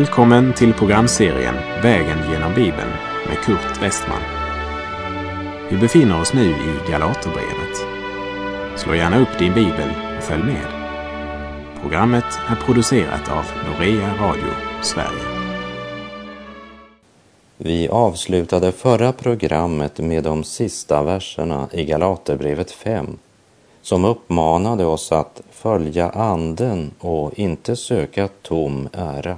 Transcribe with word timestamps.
Välkommen 0.00 0.54
till 0.54 0.72
programserien 0.72 1.54
Vägen 1.82 2.18
genom 2.32 2.54
Bibeln 2.54 2.90
med 3.28 3.38
Kurt 3.44 3.82
Westman. 3.82 4.22
Vi 5.70 5.76
befinner 5.76 6.20
oss 6.20 6.34
nu 6.34 6.50
i 6.50 6.90
Galaterbrevet. 6.90 7.76
Slå 8.76 8.94
gärna 8.94 9.18
upp 9.18 9.38
din 9.38 9.54
bibel 9.54 9.88
och 10.16 10.22
följ 10.22 10.42
med. 10.42 10.66
Programmet 11.82 12.24
är 12.48 12.56
producerat 12.56 13.30
av 13.30 13.44
Norea 13.66 14.14
Radio 14.20 14.50
Sverige. 14.82 15.50
Vi 17.56 17.88
avslutade 17.88 18.72
förra 18.72 19.12
programmet 19.12 19.98
med 19.98 20.24
de 20.24 20.44
sista 20.44 21.02
verserna 21.02 21.68
i 21.72 21.84
Galaterbrevet 21.84 22.70
5 22.70 23.18
som 23.82 24.04
uppmanade 24.04 24.84
oss 24.84 25.12
att 25.12 25.42
följa 25.50 26.10
anden 26.10 26.90
och 26.98 27.38
inte 27.38 27.76
söka 27.76 28.28
tom 28.42 28.88
ära. 28.92 29.36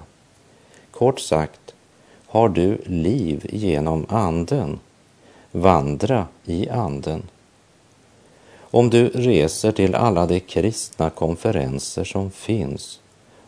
Kort 1.02 1.20
sagt, 1.20 1.74
har 2.26 2.48
du 2.48 2.78
liv 2.86 3.46
genom 3.52 4.06
anden, 4.08 4.78
vandra 5.50 6.26
i 6.44 6.68
anden. 6.68 7.22
Om 8.60 8.90
du 8.90 9.08
reser 9.08 9.72
till 9.72 9.94
alla 9.94 10.26
de 10.26 10.40
kristna 10.40 11.10
konferenser 11.10 12.04
som 12.04 12.30
finns 12.30 13.00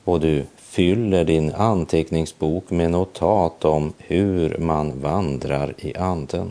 och 0.05 0.21
du 0.21 0.45
fyller 0.57 1.25
din 1.25 1.53
anteckningsbok 1.53 2.71
med 2.71 2.91
notat 2.91 3.65
om 3.65 3.93
hur 3.99 4.59
man 4.59 5.01
vandrar 5.01 5.75
i 5.79 5.97
anden, 5.97 6.51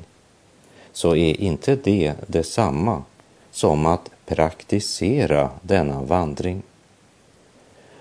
så 0.93 1.15
är 1.15 1.41
inte 1.41 1.75
det 1.75 2.13
detsamma 2.27 3.03
som 3.51 3.85
att 3.85 4.09
praktisera 4.25 5.49
denna 5.61 6.01
vandring. 6.01 6.61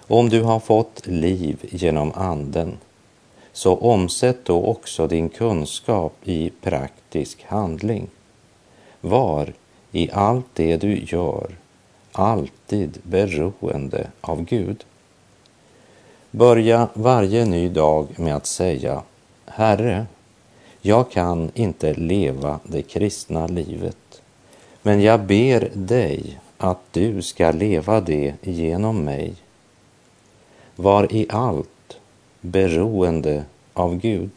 Om 0.06 0.28
du 0.28 0.42
har 0.42 0.60
fått 0.60 1.06
liv 1.06 1.58
genom 1.70 2.12
anden, 2.14 2.76
så 3.52 3.76
omsätt 3.76 4.44
då 4.44 4.64
också 4.64 5.06
din 5.06 5.28
kunskap 5.28 6.14
i 6.24 6.50
praktisk 6.60 7.44
handling. 7.44 8.06
Var 9.00 9.52
i 9.92 10.10
allt 10.12 10.46
det 10.54 10.76
du 10.76 11.04
gör 11.06 11.50
alltid 12.12 12.98
beroende 13.02 14.10
av 14.20 14.44
Gud. 14.44 14.84
Börja 16.30 16.88
varje 16.94 17.44
ny 17.44 17.68
dag 17.68 18.06
med 18.16 18.36
att 18.36 18.46
säga 18.46 19.02
Herre, 19.46 20.06
jag 20.80 21.10
kan 21.10 21.50
inte 21.54 21.94
leva 21.94 22.60
det 22.64 22.82
kristna 22.82 23.46
livet, 23.46 24.22
men 24.82 25.00
jag 25.00 25.20
ber 25.20 25.70
dig 25.74 26.40
att 26.58 26.80
du 26.92 27.22
ska 27.22 27.50
leva 27.50 28.00
det 28.00 28.34
genom 28.42 29.04
mig. 29.04 29.34
Var 30.76 31.12
i 31.12 31.26
allt 31.28 31.68
beroende 32.42 33.44
av 33.72 33.96
Gud. 33.96 34.30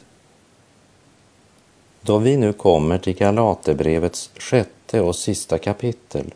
Då 2.02 2.18
vi 2.18 2.38
nu 2.38 2.54
kommer 2.54 2.98
till 2.98 3.16
Galaterbrevets 3.16 4.30
sjätte 4.38 5.02
och 5.02 5.16
sista 5.16 5.58
kapitel 5.58 6.34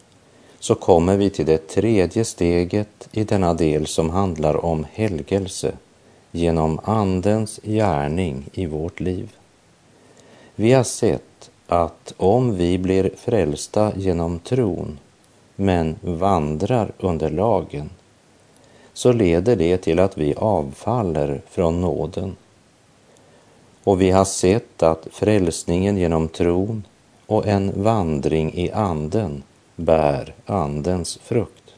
så 0.59 0.75
kommer 0.75 1.17
vi 1.17 1.29
till 1.29 1.45
det 1.45 1.67
tredje 1.67 2.25
steget 2.25 3.09
i 3.11 3.23
denna 3.23 3.53
del 3.53 3.87
som 3.87 4.09
handlar 4.09 4.65
om 4.65 4.85
helgelse 4.91 5.71
genom 6.31 6.79
Andens 6.83 7.59
gärning 7.63 8.45
i 8.53 8.65
vårt 8.65 8.99
liv. 8.99 9.35
Vi 10.55 10.73
har 10.73 10.83
sett 10.83 11.51
att 11.67 12.13
om 12.17 12.57
vi 12.57 12.77
blir 12.77 13.11
frälsta 13.17 13.91
genom 13.95 14.39
tron 14.39 14.99
men 15.55 15.95
vandrar 16.01 16.91
under 16.97 17.29
lagen 17.29 17.89
så 18.93 19.11
leder 19.11 19.55
det 19.55 19.77
till 19.77 19.99
att 19.99 20.17
vi 20.17 20.35
avfaller 20.35 21.41
från 21.49 21.81
nåden. 21.81 22.35
Och 23.83 24.01
vi 24.01 24.11
har 24.11 24.25
sett 24.25 24.83
att 24.83 25.07
frälsningen 25.11 25.97
genom 25.97 26.27
tron 26.27 26.83
och 27.25 27.47
en 27.47 27.83
vandring 27.83 28.53
i 28.53 28.71
anden 28.71 29.43
bär 29.75 30.33
andens 30.45 31.17
frukt. 31.17 31.75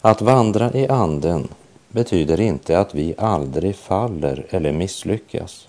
Att 0.00 0.22
vandra 0.22 0.72
i 0.72 0.88
anden 0.88 1.48
betyder 1.88 2.40
inte 2.40 2.78
att 2.78 2.94
vi 2.94 3.14
aldrig 3.18 3.76
faller 3.76 4.46
eller 4.50 4.72
misslyckas. 4.72 5.68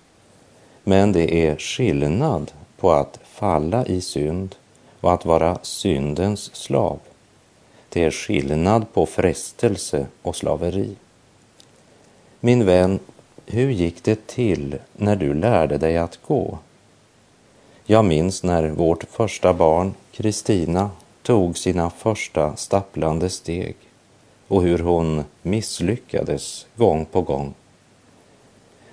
Men 0.83 1.11
det 1.11 1.47
är 1.47 1.55
skillnad 1.55 2.51
på 2.77 2.91
att 2.91 3.19
falla 3.23 3.85
i 3.85 4.01
synd 4.01 4.55
och 5.01 5.13
att 5.13 5.25
vara 5.25 5.57
syndens 5.61 6.55
slav. 6.55 6.99
Det 7.89 8.03
är 8.03 8.11
skillnad 8.11 8.93
på 8.93 9.05
frestelse 9.05 10.07
och 10.21 10.35
slaveri. 10.35 10.95
Min 12.39 12.65
vän, 12.65 12.99
hur 13.45 13.69
gick 13.69 14.03
det 14.03 14.27
till 14.27 14.77
när 14.93 15.15
du 15.15 15.33
lärde 15.33 15.77
dig 15.77 15.97
att 15.97 16.19
gå? 16.27 16.57
Jag 17.85 18.05
minns 18.05 18.43
när 18.43 18.69
vårt 18.69 19.03
första 19.03 19.53
barn, 19.53 19.93
Kristina, 20.11 20.91
tog 21.21 21.57
sina 21.57 21.89
första 21.89 22.55
stapplande 22.55 23.29
steg 23.29 23.75
och 24.47 24.63
hur 24.63 24.79
hon 24.79 25.23
misslyckades 25.41 26.67
gång 26.75 27.05
på 27.05 27.21
gång. 27.21 27.53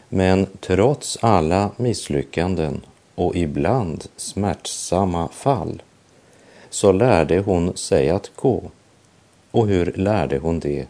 Men 0.08 0.46
trots 0.60 1.18
alla 1.20 1.70
misslyckanden 1.76 2.80
och 3.14 3.36
ibland 3.36 4.04
smärtsamma 4.16 5.28
fall 5.28 5.82
så 6.70 6.92
lärde 6.92 7.38
hon 7.38 7.76
sig 7.76 8.10
att 8.10 8.30
gå. 8.36 8.62
Och 9.50 9.66
hur 9.66 9.92
lärde 9.92 10.38
hon 10.38 10.60
det? 10.60 10.86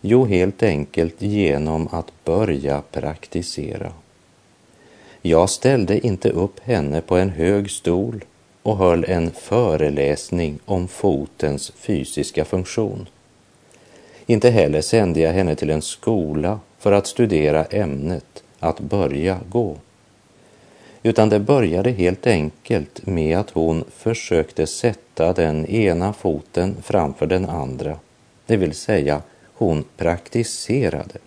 Jo, 0.00 0.24
helt 0.24 0.62
enkelt 0.62 1.22
genom 1.22 1.88
att 1.92 2.24
börja 2.24 2.82
praktisera. 2.92 3.92
Jag 5.22 5.50
ställde 5.50 6.06
inte 6.06 6.30
upp 6.30 6.60
henne 6.60 7.00
på 7.00 7.16
en 7.16 7.30
hög 7.30 7.70
stol 7.70 8.24
och 8.62 8.76
höll 8.76 9.04
en 9.04 9.30
föreläsning 9.30 10.58
om 10.64 10.88
fotens 10.88 11.72
fysiska 11.76 12.44
funktion. 12.44 13.08
Inte 14.26 14.50
heller 14.50 14.80
sände 14.80 15.20
jag 15.20 15.32
henne 15.32 15.54
till 15.54 15.70
en 15.70 15.82
skola 15.82 16.60
för 16.78 16.92
att 16.92 17.06
studera 17.06 17.64
ämnet 17.64 18.42
att 18.58 18.80
börja 18.80 19.40
gå. 19.48 19.76
Utan 21.02 21.28
det 21.28 21.40
började 21.40 21.90
helt 21.90 22.26
enkelt 22.26 23.06
med 23.06 23.38
att 23.38 23.50
hon 23.50 23.84
försökte 23.96 24.66
sätta 24.66 25.32
den 25.32 25.66
ena 25.66 26.12
foten 26.12 26.76
framför 26.82 27.26
den 27.26 27.46
andra, 27.46 27.98
det 28.46 28.56
vill 28.56 28.74
säga 28.74 29.22
hon 29.54 29.84
praktiserade. 29.96 31.18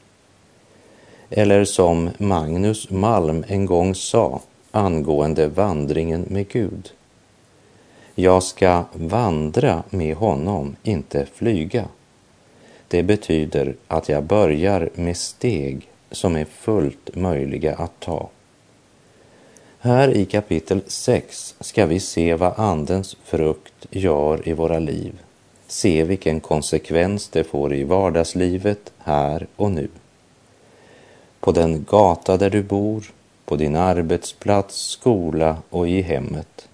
Eller 1.29 1.66
som 1.66 2.09
Magnus 2.17 2.89
Malm 2.89 3.44
en 3.47 3.66
gång 3.66 3.95
sa 3.95 4.41
angående 4.72 5.47
vandringen 5.47 6.25
med 6.29 6.47
Gud. 6.47 6.91
Jag 8.16 8.44
ska 8.44 8.84
vandra 8.94 9.84
med 9.90 10.16
honom, 10.16 10.75
inte 10.84 11.25
flyga. 11.34 11.85
Det 12.88 13.03
betyder 13.03 13.75
att 13.88 14.09
jag 14.09 14.23
börjar 14.23 14.90
med 14.95 15.17
steg 15.17 15.90
som 16.11 16.35
är 16.35 16.45
fullt 16.45 17.16
möjliga 17.16 17.75
att 17.75 18.00
ta. 18.00 18.29
Här 19.86 20.18
i 20.18 20.26
kapitel 20.26 20.82
6 20.88 21.56
ska 21.60 21.86
vi 21.86 22.00
se 22.00 22.36
vad 22.36 22.54
Andens 22.60 23.18
frukt 23.24 23.86
gör 23.90 24.48
i 24.48 24.54
våra 24.54 24.80
liv. 24.80 25.20
Se 25.68 26.04
vilken 26.04 26.40
konsekvens 26.40 27.30
det 27.30 27.44
får 27.44 27.74
i 27.74 27.84
vardagslivet 27.84 28.94
här 28.98 29.48
och 29.56 29.72
nu. 29.72 29.88
På 31.40 31.52
den 31.52 31.84
gata 31.90 32.38
där 32.38 32.50
du 32.50 32.64
bor, 32.64 33.12
på 33.46 33.56
din 33.56 33.76
arbetsplats, 33.76 34.78
skola 34.78 35.58
och 35.70 35.88
i 35.88 36.02
hemmet. 36.02 36.68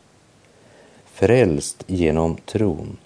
Frälst 1.06 1.84
genom 1.88 2.38
tron, 2.46 2.98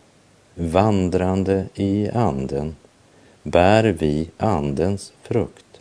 vandrande 0.55 1.65
i 1.75 2.09
anden, 2.09 2.75
bär 3.43 3.83
vi 3.83 4.29
Andens 4.37 5.13
frukt 5.21 5.72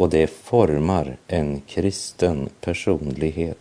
och 0.00 0.10
det 0.10 0.26
formar 0.26 1.16
en 1.26 1.60
kristen 1.66 2.48
personlighet. 2.60 3.58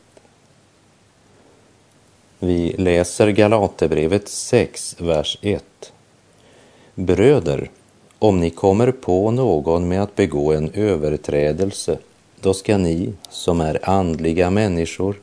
Vi 2.40 2.76
läser 2.78 3.30
Galaterbrevet 3.30 4.30
6, 4.30 4.96
vers 5.00 5.38
1. 5.42 5.94
Bröder, 6.96 7.70
om 8.20 8.40
ni 8.40 8.50
kommer 8.50 8.92
på 8.92 9.32
någon 9.32 9.88
med 9.88 10.04
att 10.04 10.16
begå 10.16 10.54
en 10.54 10.72
överträdelse, 10.74 11.98
då 12.42 12.54
ska 12.54 12.78
ni, 12.78 13.14
som 13.30 13.62
är 13.62 13.90
andliga 13.90 14.50
människor, 14.50 15.16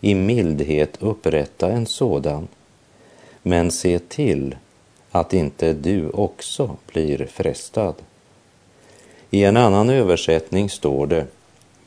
i 0.00 0.14
mildhet 0.14 1.02
upprätta 1.02 1.70
en 1.70 1.86
sådan. 1.86 2.48
Men 3.42 3.70
se 3.70 3.98
till 3.98 4.56
att 5.10 5.34
inte 5.34 5.72
du 5.72 6.08
också 6.08 6.76
blir 6.92 7.26
frestad. 7.26 7.94
I 9.34 9.44
en 9.44 9.56
annan 9.56 9.90
översättning 9.90 10.70
står 10.70 11.06
det 11.06 11.26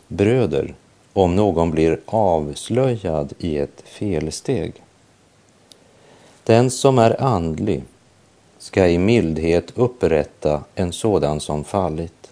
Bröder, 0.08 0.74
om 1.14 1.36
någon 1.36 1.72
blir 1.72 2.00
avslöjad 2.06 3.34
i 3.40 3.58
ett 3.58 3.84
felsteg. 3.86 4.74
Den 6.44 6.72
som 6.72 7.00
är 7.00 7.22
andlig 7.22 7.84
ska 8.58 8.88
i 8.88 8.98
mildhet 8.98 9.72
upprätta 9.76 10.64
en 10.76 10.94
sådan 10.94 11.40
som 11.40 11.64
fallit. 11.64 12.32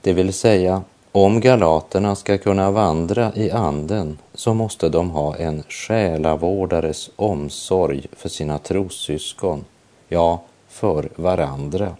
Det 0.00 0.12
vill 0.12 0.32
säga, 0.32 0.82
om 1.12 1.40
galaterna 1.40 2.16
ska 2.16 2.38
kunna 2.38 2.70
vandra 2.70 3.32
i 3.34 3.50
anden 3.50 4.18
så 4.34 4.54
måste 4.54 4.88
de 4.88 5.10
ha 5.10 5.36
en 5.36 5.62
själavårdares 5.68 7.10
omsorg 7.16 8.06
för 8.12 8.28
sina 8.28 8.58
trossyskon, 8.58 9.64
ja, 10.08 10.42
för 10.68 11.08
varandra. 11.16 11.96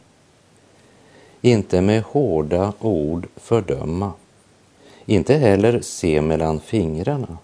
Inte 1.40 1.80
med 1.80 2.02
hårda 2.02 2.72
ord 2.80 3.26
fördöma, 3.36 4.12
inte 5.06 5.34
heller 5.34 5.80
se 5.80 6.22
mellan 6.22 6.60
fingrarna, 6.60 7.38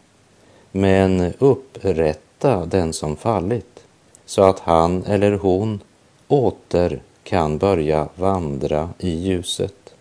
men 0.72 1.32
upprätta 1.38 2.66
den 2.66 2.92
som 2.92 3.16
fallit 3.16 3.84
så 4.26 4.42
att 4.42 4.60
han 4.60 5.04
eller 5.04 5.32
hon 5.32 5.80
åter 6.28 7.02
kan 7.22 7.58
börja 7.58 8.08
vandra 8.14 8.90
i 8.98 9.10
ljuset. 9.10 9.94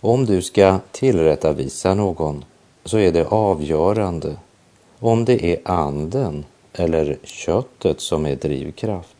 Om 0.00 0.26
du 0.26 0.42
ska 0.42 0.78
tillrättavisa 0.92 1.94
någon 1.94 2.44
så 2.84 2.98
är 2.98 3.12
det 3.12 3.26
avgörande 3.26 4.36
om 4.98 5.24
det 5.24 5.44
är 5.52 5.60
anden 5.64 6.44
eller 6.72 7.18
köttet 7.22 8.00
som 8.00 8.26
är 8.26 8.36
drivkraft. 8.36 9.16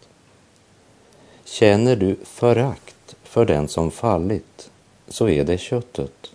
Känner 1.44 1.96
du 1.96 2.16
förakt 2.24 2.94
för 3.28 3.44
den 3.44 3.68
som 3.68 3.90
fallit 3.90 4.70
så 5.08 5.28
är 5.28 5.44
det 5.44 5.58
köttet. 5.58 6.30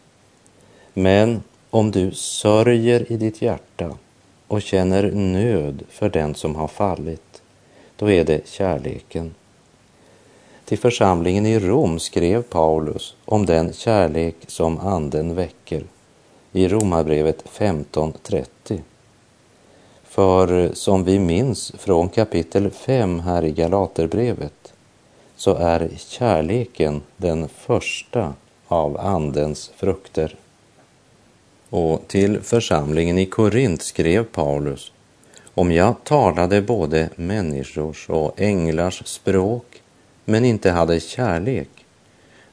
Men 0.94 1.44
om 1.70 1.92
du 1.92 2.12
sörjer 2.12 3.12
i 3.12 3.18
ditt 3.18 3.42
hjärta 3.42 3.98
och 4.48 4.62
känner 4.62 5.12
nöd 5.12 5.84
för 5.90 6.10
den 6.10 6.36
som 6.36 6.56
har 6.56 6.68
fallit, 6.68 7.42
då 7.96 8.12
är 8.12 8.24
det 8.24 8.48
kärleken. 8.48 9.36
Till 10.66 10.78
församlingen 10.78 11.46
i 11.46 11.60
Rom 11.60 12.00
skrev 12.00 12.42
Paulus 12.42 13.16
om 13.26 13.46
den 13.46 13.74
kärlek 13.74 14.36
som 14.48 14.80
anden 14.80 15.36
väcker 15.36 15.84
i 16.52 16.68
Romarbrevet 16.68 17.44
15.30. 17.58 18.80
För 20.04 20.74
som 20.74 21.04
vi 21.04 21.20
minns 21.20 21.72
från 21.78 22.10
kapitel 22.10 22.70
5 22.72 23.20
här 23.20 23.44
i 23.44 23.52
Galaterbrevet 23.52 24.63
så 25.36 25.56
är 25.56 25.90
kärleken 25.98 27.02
den 27.18 27.48
första 27.48 28.34
av 28.68 28.98
andens 29.00 29.72
frukter. 29.76 30.36
Och 31.70 32.08
till 32.08 32.42
församlingen 32.42 33.18
i 33.18 33.26
Korint 33.26 33.82
skrev 33.82 34.24
Paulus 34.24 34.92
om 35.56 35.72
jag 35.72 36.04
talade 36.04 36.62
både 36.62 37.10
människors 37.16 38.10
och 38.10 38.42
änglars 38.42 39.08
språk 39.08 39.82
men 40.26 40.46
inte 40.46 40.72
hade 40.72 41.00
kärlek 41.00 41.70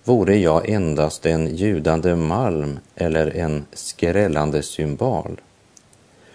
vore 0.05 0.37
jag 0.37 0.69
endast 0.69 1.27
en 1.27 1.57
ljudande 1.57 2.17
malm 2.17 2.79
eller 2.95 3.37
en 3.37 3.67
skrällande 3.73 4.63
symbol. 4.63 5.41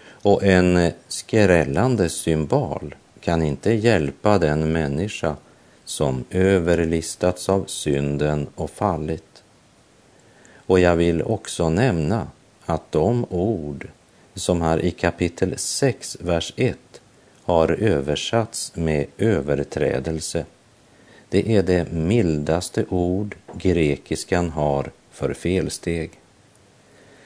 Och 0.08 0.44
en 0.44 0.90
skrällande 1.08 2.08
symbol 2.08 2.94
kan 3.20 3.42
inte 3.42 3.72
hjälpa 3.72 4.38
den 4.38 4.72
människa 4.72 5.36
som 5.86 6.24
överlistats 6.30 7.48
av 7.48 7.64
synden 7.66 8.46
och 8.54 8.70
fallit. 8.70 9.42
Och 10.66 10.80
jag 10.80 10.96
vill 10.96 11.22
också 11.22 11.68
nämna 11.68 12.28
att 12.64 12.92
de 12.92 13.26
ord 13.30 13.88
som 14.34 14.62
här 14.62 14.84
i 14.84 14.90
kapitel 14.90 15.58
6, 15.58 16.16
vers 16.20 16.52
1 16.56 16.76
har 17.42 17.70
översatts 17.70 18.72
med 18.74 19.06
överträdelse 19.18 20.44
det 21.28 21.56
är 21.56 21.62
det 21.62 21.92
mildaste 21.92 22.84
ord 22.88 23.36
grekiskan 23.52 24.50
har 24.50 24.90
för 25.10 25.34
felsteg. 25.34 26.10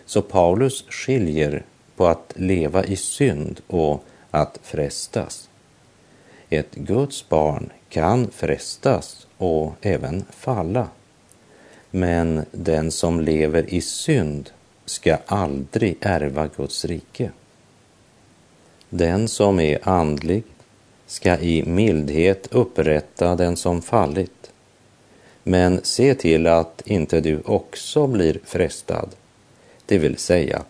Så 0.07 0.23
Paulus 0.23 0.85
skiljer 0.89 1.65
på 1.97 2.07
att 2.07 2.33
leva 2.37 2.85
i 2.85 2.97
synd 2.97 3.61
och 3.67 4.05
att 4.31 4.59
frestas. 4.63 5.50
Ett 6.51 6.75
Guds 6.75 7.29
barn 7.29 7.73
kan 7.89 8.31
frestas 8.31 9.27
och 9.37 9.75
även 9.81 10.25
falla. 10.31 10.89
Men 11.91 12.45
den 12.53 12.91
som 12.91 13.21
lever 13.21 13.75
i 13.75 13.81
synd 13.81 14.51
ska 14.85 15.19
aldrig 15.27 15.97
ärva 16.01 16.49
Guds 16.57 16.85
rike. 16.85 17.31
Den 18.89 19.29
som 19.29 19.61
är 19.61 19.89
andlig 19.89 20.43
ska 21.07 21.39
i 21.39 21.65
mildhet 21.65 22.49
upprätta 22.51 23.37
den 23.37 23.57
som 23.57 23.83
fallit. 23.83 24.51
Men 25.43 25.81
se 25.83 26.15
till 26.15 26.47
att 26.47 26.83
inte 26.85 27.21
du 27.21 27.41
också 27.45 28.07
blir 28.07 28.41
frestad. 28.45 29.09
Det 29.87 29.99
vill 29.99 30.17
säga, 30.17 30.63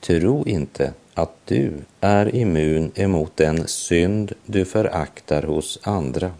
tro 0.00 0.46
inte 0.46 0.92
att 1.16 1.34
du 1.44 1.72
är 2.00 2.34
immun 2.34 2.90
emot 2.94 3.36
den 3.36 3.68
synd 3.68 4.32
du 4.46 4.64
föraktar 4.64 5.42
hos 5.42 5.78
andra. 5.82 6.30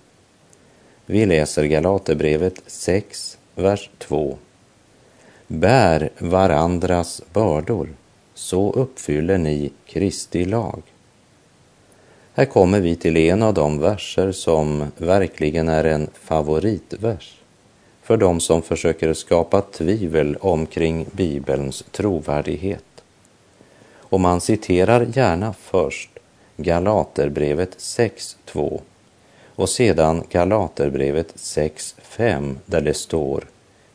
Vi 1.06 1.26
läser 1.26 1.64
Galaterbrevet 1.64 2.62
6, 2.66 3.38
vers 3.54 3.90
2. 3.98 4.38
Bär 5.46 6.10
varandras 6.18 7.22
bördor, 7.32 7.88
så 8.34 8.72
uppfyller 8.72 9.38
ni 9.38 9.72
Kristi 9.86 10.44
lag. 10.44 10.82
Här 12.34 12.44
kommer 12.44 12.80
vi 12.80 12.96
till 12.96 13.16
en 13.16 13.42
av 13.42 13.54
de 13.54 13.78
verser 13.78 14.32
som 14.32 14.92
verkligen 14.96 15.68
är 15.68 15.84
en 15.84 16.10
favoritvers 16.22 17.36
för 18.02 18.16
de 18.16 18.40
som 18.40 18.62
försöker 18.62 19.14
skapa 19.14 19.60
tvivel 19.60 20.36
omkring 20.36 21.06
Bibelns 21.12 21.84
trovärdighet. 21.90 22.95
Och 24.08 24.20
man 24.20 24.40
citerar 24.40 25.06
gärna 25.14 25.52
först 25.52 26.10
Galaterbrevet 26.56 27.76
6.2 27.78 28.80
och 29.56 29.68
sedan 29.68 30.24
Galaterbrevet 30.30 31.34
6.5 31.36 32.56
där 32.66 32.80
det 32.80 32.94
står 32.94 33.44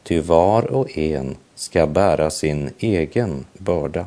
Ty 0.03 0.19
var 0.19 0.71
och 0.71 0.97
en 0.97 1.37
ska 1.55 1.87
bära 1.87 2.29
sin 2.29 2.73
egen 2.79 3.45
börda. 3.53 4.05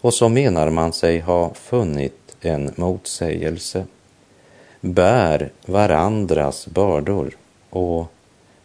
Och 0.00 0.14
så 0.14 0.28
menar 0.28 0.70
man 0.70 0.92
sig 0.92 1.20
ha 1.20 1.54
funnit 1.54 2.36
en 2.40 2.72
motsägelse. 2.76 3.86
Bär 4.80 5.52
varandras 5.66 6.66
bördor 6.66 7.36
och 7.70 8.06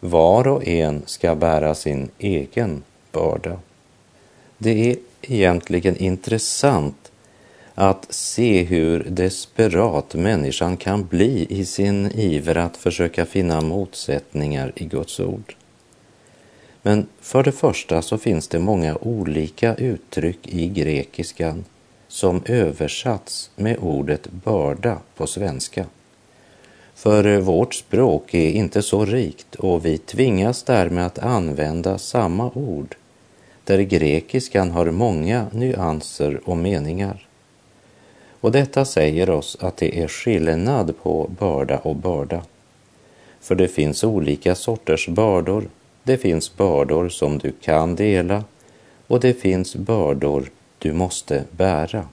var 0.00 0.48
och 0.48 0.68
en 0.68 1.02
ska 1.06 1.34
bära 1.34 1.74
sin 1.74 2.10
egen 2.18 2.82
börda. 3.12 3.58
Det 4.58 4.90
är 4.90 4.96
egentligen 5.22 5.96
intressant 5.96 7.12
att 7.74 8.06
se 8.10 8.62
hur 8.62 9.04
desperat 9.04 10.14
människan 10.14 10.76
kan 10.76 11.06
bli 11.06 11.46
i 11.50 11.64
sin 11.64 12.06
iver 12.14 12.56
att 12.56 12.76
försöka 12.76 13.26
finna 13.26 13.60
motsättningar 13.60 14.72
i 14.76 14.84
Guds 14.84 15.20
ord. 15.20 15.54
Men 16.82 17.06
för 17.20 17.42
det 17.42 17.52
första 17.52 18.02
så 18.02 18.18
finns 18.18 18.48
det 18.48 18.58
många 18.58 18.96
olika 18.96 19.74
uttryck 19.74 20.48
i 20.48 20.68
grekiskan 20.68 21.64
som 22.08 22.42
översatts 22.44 23.50
med 23.56 23.76
ordet 23.80 24.30
börda 24.30 24.98
på 25.16 25.26
svenska. 25.26 25.86
För 26.94 27.38
vårt 27.38 27.74
språk 27.74 28.34
är 28.34 28.50
inte 28.50 28.82
så 28.82 29.04
rikt 29.04 29.54
och 29.54 29.86
vi 29.86 29.98
tvingas 29.98 30.62
därmed 30.62 31.06
att 31.06 31.18
använda 31.18 31.98
samma 31.98 32.50
ord 32.54 32.96
där 33.68 33.78
grekiskan 33.78 34.70
har 34.70 34.90
många 34.90 35.46
nyanser 35.52 36.40
och 36.44 36.56
meningar. 36.56 37.26
Och 38.40 38.52
detta 38.52 38.84
säger 38.84 39.30
oss 39.30 39.56
att 39.60 39.76
det 39.76 40.00
är 40.00 40.08
skillnad 40.08 40.94
på 41.02 41.30
börda 41.38 41.78
och 41.78 41.96
börda. 41.96 42.42
För 43.40 43.54
det 43.54 43.68
finns 43.68 44.04
olika 44.04 44.54
sorters 44.54 45.08
bördor. 45.08 45.68
Det 46.02 46.16
finns 46.16 46.56
bördor 46.56 47.08
som 47.08 47.38
du 47.38 47.52
kan 47.60 47.94
dela 47.94 48.44
och 49.06 49.20
det 49.20 49.34
finns 49.34 49.76
bördor 49.76 50.50
du 50.78 50.92
måste 50.92 51.44
bära. 51.50 52.04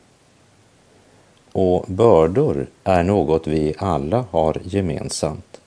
Och 1.51 1.85
bördor 1.88 2.67
är 2.83 3.03
något 3.03 3.47
vi 3.47 3.74
alla 3.77 4.25
har 4.31 4.62
gemensamt. 4.63 5.62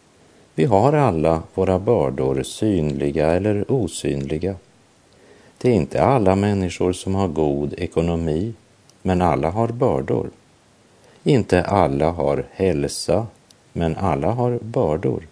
Vi 0.54 0.64
har 0.64 0.92
alla 0.92 1.42
våra 1.54 1.78
bördor 1.78 2.42
synliga 2.42 3.26
eller 3.26 3.72
osynliga. 3.72 4.54
Det 5.58 5.70
är 5.70 5.74
inte 5.74 6.02
alla 6.02 6.36
människor 6.36 6.92
som 6.92 7.14
har 7.14 7.28
god 7.28 7.74
ekonomi, 7.78 8.54
men 9.02 9.22
alla 9.22 9.50
har 9.50 9.68
bördor. 9.68 10.30
Inte 11.22 11.64
alla 11.64 12.10
har 12.10 12.44
hälsa, 12.52 13.26
men 13.72 13.96
alla 13.96 14.30
har 14.30 14.58
bördor. 14.62 15.22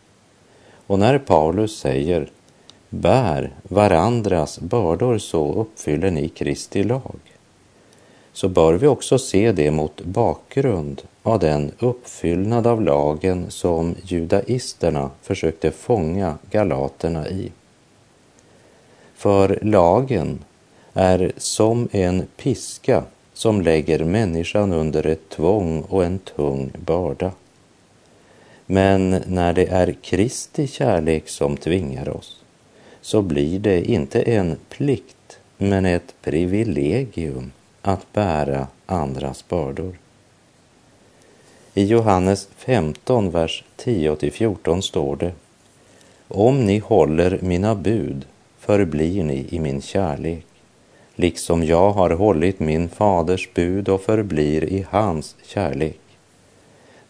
Och 0.86 0.98
när 0.98 1.18
Paulus 1.18 1.78
säger 1.78 2.30
bär 2.88 3.50
varandras 3.62 4.60
bördor 4.60 5.18
så 5.18 5.52
uppfyller 5.52 6.10
ni 6.10 6.28
Kristi 6.28 6.82
lag 6.82 7.20
så 8.36 8.48
bör 8.48 8.74
vi 8.74 8.86
också 8.86 9.18
se 9.18 9.52
det 9.52 9.70
mot 9.70 10.00
bakgrund 10.00 11.02
av 11.22 11.38
den 11.38 11.72
uppfyllnad 11.78 12.66
av 12.66 12.82
lagen 12.82 13.50
som 13.50 13.94
judaisterna 14.02 15.10
försökte 15.22 15.70
fånga 15.70 16.38
galaterna 16.50 17.28
i. 17.28 17.52
För 19.16 19.58
lagen 19.62 20.44
är 20.94 21.32
som 21.36 21.88
en 21.92 22.26
piska 22.36 23.04
som 23.32 23.60
lägger 23.60 24.04
människan 24.04 24.72
under 24.72 25.06
ett 25.06 25.28
tvång 25.28 25.82
och 25.82 26.04
en 26.04 26.18
tung 26.18 26.70
börda. 26.86 27.32
Men 28.66 29.22
när 29.26 29.52
det 29.52 29.66
är 29.66 29.96
Kristi 30.02 30.66
kärlek 30.66 31.28
som 31.28 31.56
tvingar 31.56 32.08
oss 32.08 32.42
så 33.00 33.22
blir 33.22 33.58
det 33.58 33.90
inte 33.90 34.22
en 34.22 34.56
plikt 34.68 35.38
men 35.58 35.86
ett 35.86 36.14
privilegium 36.22 37.52
att 37.82 38.12
bära 38.12 38.66
andras 38.86 39.48
bördor. 39.48 39.98
I 41.74 41.84
Johannes 41.84 42.48
15, 42.56 43.30
vers 43.30 43.64
10-14 43.76 44.80
står 44.80 45.16
det 45.16 45.32
Om 46.28 46.64
ni 46.64 46.78
håller 46.78 47.38
mina 47.42 47.74
bud 47.74 48.26
förblir 48.66 49.24
ni 49.24 49.46
i 49.50 49.60
min 49.60 49.82
kärlek, 49.82 50.46
liksom 51.14 51.64
jag 51.64 51.90
har 51.90 52.10
hållit 52.10 52.60
min 52.60 52.88
faders 52.88 53.48
bud 53.54 53.88
och 53.88 54.00
förblir 54.00 54.64
i 54.64 54.86
hans 54.90 55.36
kärlek. 55.42 56.00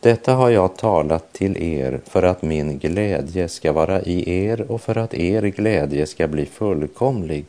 Detta 0.00 0.34
har 0.34 0.50
jag 0.50 0.76
talat 0.76 1.32
till 1.32 1.62
er 1.62 2.00
för 2.04 2.22
att 2.22 2.42
min 2.42 2.78
glädje 2.78 3.48
ska 3.48 3.72
vara 3.72 4.02
i 4.02 4.44
er 4.44 4.70
och 4.70 4.80
för 4.80 4.98
att 4.98 5.14
er 5.14 5.42
glädje 5.42 6.06
ska 6.06 6.28
bli 6.28 6.46
fullkomlig. 6.46 7.44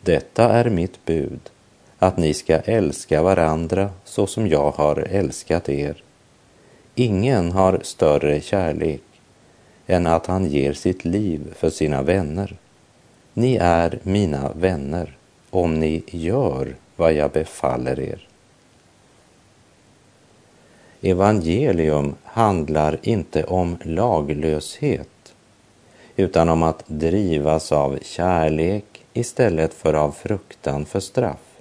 Detta 0.00 0.48
är 0.48 0.70
mitt 0.70 1.04
bud, 1.04 1.40
att 1.98 2.16
ni 2.16 2.34
ska 2.34 2.56
älska 2.56 3.22
varandra 3.22 3.90
så 4.04 4.26
som 4.26 4.48
jag 4.48 4.70
har 4.70 4.96
älskat 5.10 5.68
er. 5.68 6.02
Ingen 6.94 7.52
har 7.52 7.80
större 7.82 8.40
kärlek 8.40 9.02
än 9.86 10.06
att 10.06 10.26
han 10.26 10.46
ger 10.46 10.72
sitt 10.72 11.04
liv 11.04 11.54
för 11.56 11.70
sina 11.70 12.02
vänner. 12.02 12.56
Ni 13.40 13.56
är 13.60 13.98
mina 14.02 14.52
vänner 14.52 15.16
om 15.50 15.74
ni 15.74 16.02
gör 16.06 16.76
vad 16.96 17.12
jag 17.12 17.30
befaller 17.30 18.00
er. 18.00 18.28
Evangelium 21.00 22.14
handlar 22.24 22.98
inte 23.02 23.44
om 23.44 23.78
laglöshet 23.84 25.34
utan 26.16 26.48
om 26.48 26.62
att 26.62 26.82
drivas 26.86 27.72
av 27.72 27.98
kärlek 28.02 29.04
istället 29.12 29.74
för 29.74 29.94
av 29.94 30.12
fruktan 30.12 30.84
för 30.84 31.00
straff. 31.00 31.60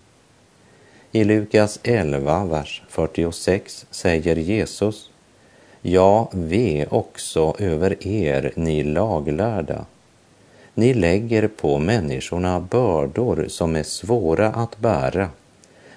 I 1.12 1.24
Lukas 1.24 1.80
11, 1.84 2.46
vers 2.46 2.84
46 2.90 3.86
säger 3.92 4.36
Jesus 4.36 5.10
Ja, 5.82 6.30
ve 6.32 6.86
också 6.90 7.56
över 7.60 8.08
er, 8.08 8.52
ni 8.56 8.84
laglärda. 8.84 9.86
Ni 10.74 10.94
lägger 10.94 11.48
på 11.48 11.78
människorna 11.78 12.60
bördor 12.60 13.46
som 13.48 13.76
är 13.76 13.84
svåra 13.84 14.48
att 14.48 14.78
bära, 14.78 15.30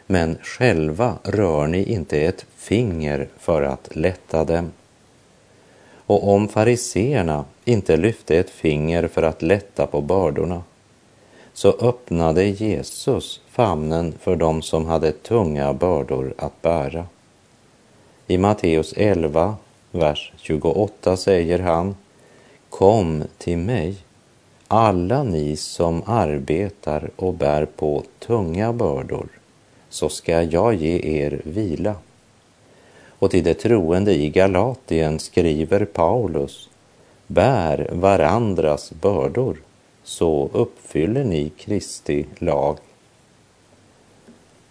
men 0.07 0.39
själva 0.43 1.19
rör 1.25 1.67
ni 1.67 1.85
inte 1.85 2.21
ett 2.21 2.47
finger 2.57 3.29
för 3.39 3.63
att 3.63 3.97
lätta 3.97 4.45
dem. 4.45 4.73
Och 6.07 6.29
om 6.29 6.49
fariseerna 6.49 7.45
inte 7.65 7.97
lyfte 7.97 8.39
ett 8.39 8.51
finger 8.51 9.09
för 9.09 9.23
att 9.23 9.43
lätta 9.43 9.87
på 9.87 10.01
bördorna, 10.01 10.63
så 11.53 11.71
öppnade 11.71 12.45
Jesus 12.45 13.41
famnen 13.49 14.15
för 14.21 14.37
dem 14.37 14.63
som 14.63 14.87
hade 14.87 15.13
tunga 15.13 15.73
bördor 15.73 16.35
att 16.39 16.63
bära. 16.63 17.07
I 18.27 18.39
Matteus 18.39 18.95
11, 18.97 19.57
vers 19.91 20.33
28 20.37 21.17
säger 21.17 21.59
han 21.59 21.97
Kom 22.69 23.25
till 23.39 23.59
mig, 23.59 23.97
alla 24.73 25.23
ni 25.23 25.57
som 25.57 26.03
arbetar 26.07 27.11
och 27.17 27.35
bär 27.35 27.65
på 27.65 28.05
tunga 28.19 28.73
bördor, 28.73 29.29
så 29.89 30.09
ska 30.09 30.43
jag 30.43 30.75
ge 30.75 31.23
er 31.23 31.41
vila. 31.45 31.95
Och 33.19 33.31
till 33.31 33.45
de 33.45 33.55
troende 33.55 34.15
i 34.15 34.31
Galatien 34.31 35.19
skriver 35.19 35.85
Paulus, 35.85 36.69
bär 37.27 37.89
varandras 37.93 38.93
bördor, 38.93 39.57
så 40.05 40.51
uppfyller 40.53 41.25
ni 41.25 41.49
Kristi 41.49 42.27
lag. 42.39 42.79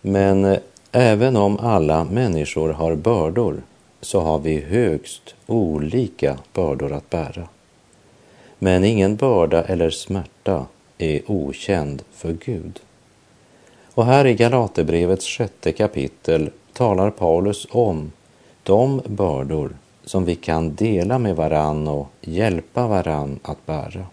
Men 0.02 0.46
eh, 0.46 0.60
även 0.92 1.36
om 1.38 1.60
alla 1.60 2.04
människor 2.04 2.70
har 2.70 2.96
bördor 2.96 3.62
så 4.02 4.20
har 4.20 4.40
vi 4.40 4.60
högst 4.60 5.36
olika 5.48 6.38
bördor 6.54 6.92
att 6.94 7.10
bära. 7.10 7.48
Men 8.64 8.84
ingen 8.84 9.16
börda 9.16 9.64
eller 9.64 9.90
smärta 9.90 10.66
är 10.98 11.22
okänd 11.28 12.04
för 12.12 12.34
Gud. 12.46 12.80
Och 13.94 14.06
här 14.06 14.26
i 14.26 14.34
Galaterbrevets 14.34 15.28
sjätte 15.28 15.72
kapitel 15.72 16.50
talar 16.74 17.10
Paulus 17.10 17.68
om 17.72 18.12
de 18.64 19.02
bördor 19.06 19.76
som 20.04 20.26
vi 20.26 20.36
kan 20.36 20.76
dela 20.76 21.20
med 21.20 21.36
varann 21.36 21.88
och 21.88 22.08
hjälpa 22.22 22.88
varann 22.88 23.40
att 23.44 23.66
bära. 23.66 24.06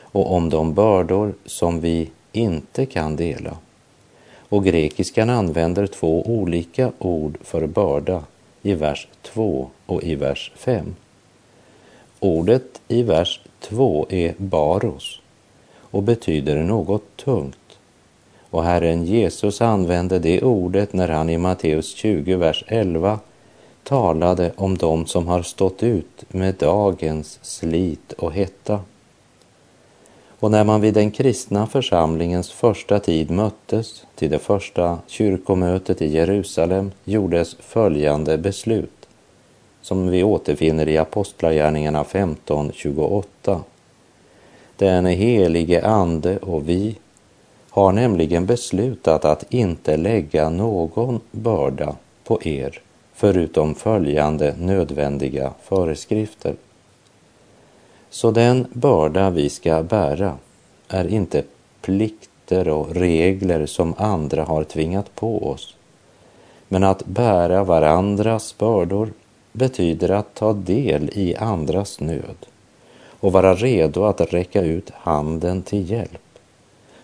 Och 0.00 0.32
om 0.34 0.50
de 0.50 0.74
bördor 0.74 1.34
som 1.46 1.80
vi 1.80 2.10
inte 2.32 2.86
kan 2.86 3.16
dela. 3.16 3.56
Och 4.48 4.64
grekiskan 4.64 5.30
använder 5.30 5.86
två 5.86 6.22
olika 6.22 6.92
ord 6.98 7.38
för 7.44 7.66
börda 7.66 8.24
i 8.62 8.74
vers 8.74 9.08
2 9.22 9.70
och 9.86 10.02
i 10.02 10.14
vers 10.14 10.52
5. 10.56 10.94
Ordet 12.20 12.80
i 12.88 13.02
vers 13.02 13.40
2 13.60 14.06
är 14.08 14.34
baros 14.36 15.20
och 15.90 16.02
betyder 16.02 16.62
något 16.62 17.16
tungt. 17.16 17.78
Och 18.50 18.64
Herren 18.64 19.04
Jesus 19.04 19.60
använde 19.60 20.18
det 20.18 20.42
ordet 20.42 20.92
när 20.92 21.08
han 21.08 21.30
i 21.30 21.38
Matteus 21.38 21.94
20, 21.94 22.36
vers 22.36 22.64
11 22.66 23.18
talade 23.84 24.52
om 24.56 24.76
dem 24.76 25.06
som 25.06 25.26
har 25.26 25.42
stått 25.42 25.82
ut 25.82 26.24
med 26.28 26.54
dagens 26.54 27.38
slit 27.42 28.12
och 28.12 28.32
hetta. 28.32 28.80
Och 30.40 30.50
när 30.50 30.64
man 30.64 30.80
vid 30.80 30.94
den 30.94 31.10
kristna 31.10 31.66
församlingens 31.66 32.50
första 32.50 33.00
tid 33.00 33.30
möttes 33.30 34.06
till 34.14 34.30
det 34.30 34.38
första 34.38 34.98
kyrkomötet 35.06 36.02
i 36.02 36.06
Jerusalem 36.06 36.90
gjordes 37.04 37.56
följande 37.60 38.38
beslut 38.38 38.97
som 39.88 40.10
vi 40.10 40.24
återfinner 40.24 40.88
i 40.88 40.98
Apostlagärningarna 40.98 42.02
15.28. 42.02 43.60
Den 44.76 45.06
helige 45.06 45.86
Ande 45.86 46.38
och 46.38 46.68
vi 46.68 46.96
har 47.70 47.92
nämligen 47.92 48.46
beslutat 48.46 49.24
att 49.24 49.52
inte 49.52 49.96
lägga 49.96 50.48
någon 50.48 51.20
börda 51.30 51.96
på 52.24 52.42
er 52.42 52.80
förutom 53.14 53.74
följande 53.74 54.54
nödvändiga 54.58 55.52
föreskrifter. 55.62 56.54
Så 58.10 58.30
den 58.30 58.66
börda 58.72 59.30
vi 59.30 59.48
ska 59.48 59.82
bära 59.82 60.38
är 60.88 61.08
inte 61.08 61.42
plikter 61.80 62.68
och 62.68 62.94
regler 62.94 63.66
som 63.66 63.94
andra 63.98 64.44
har 64.44 64.64
tvingat 64.64 65.14
på 65.14 65.50
oss. 65.50 65.74
Men 66.68 66.84
att 66.84 67.06
bära 67.06 67.64
varandras 67.64 68.58
bördor 68.58 69.12
betyder 69.58 70.10
att 70.10 70.34
ta 70.34 70.52
del 70.52 71.10
i 71.12 71.36
andras 71.36 72.00
nöd 72.00 72.46
och 73.20 73.32
vara 73.32 73.54
redo 73.54 74.04
att 74.04 74.20
räcka 74.20 74.62
ut 74.62 74.90
handen 74.90 75.62
till 75.62 75.90
hjälp. 75.90 76.38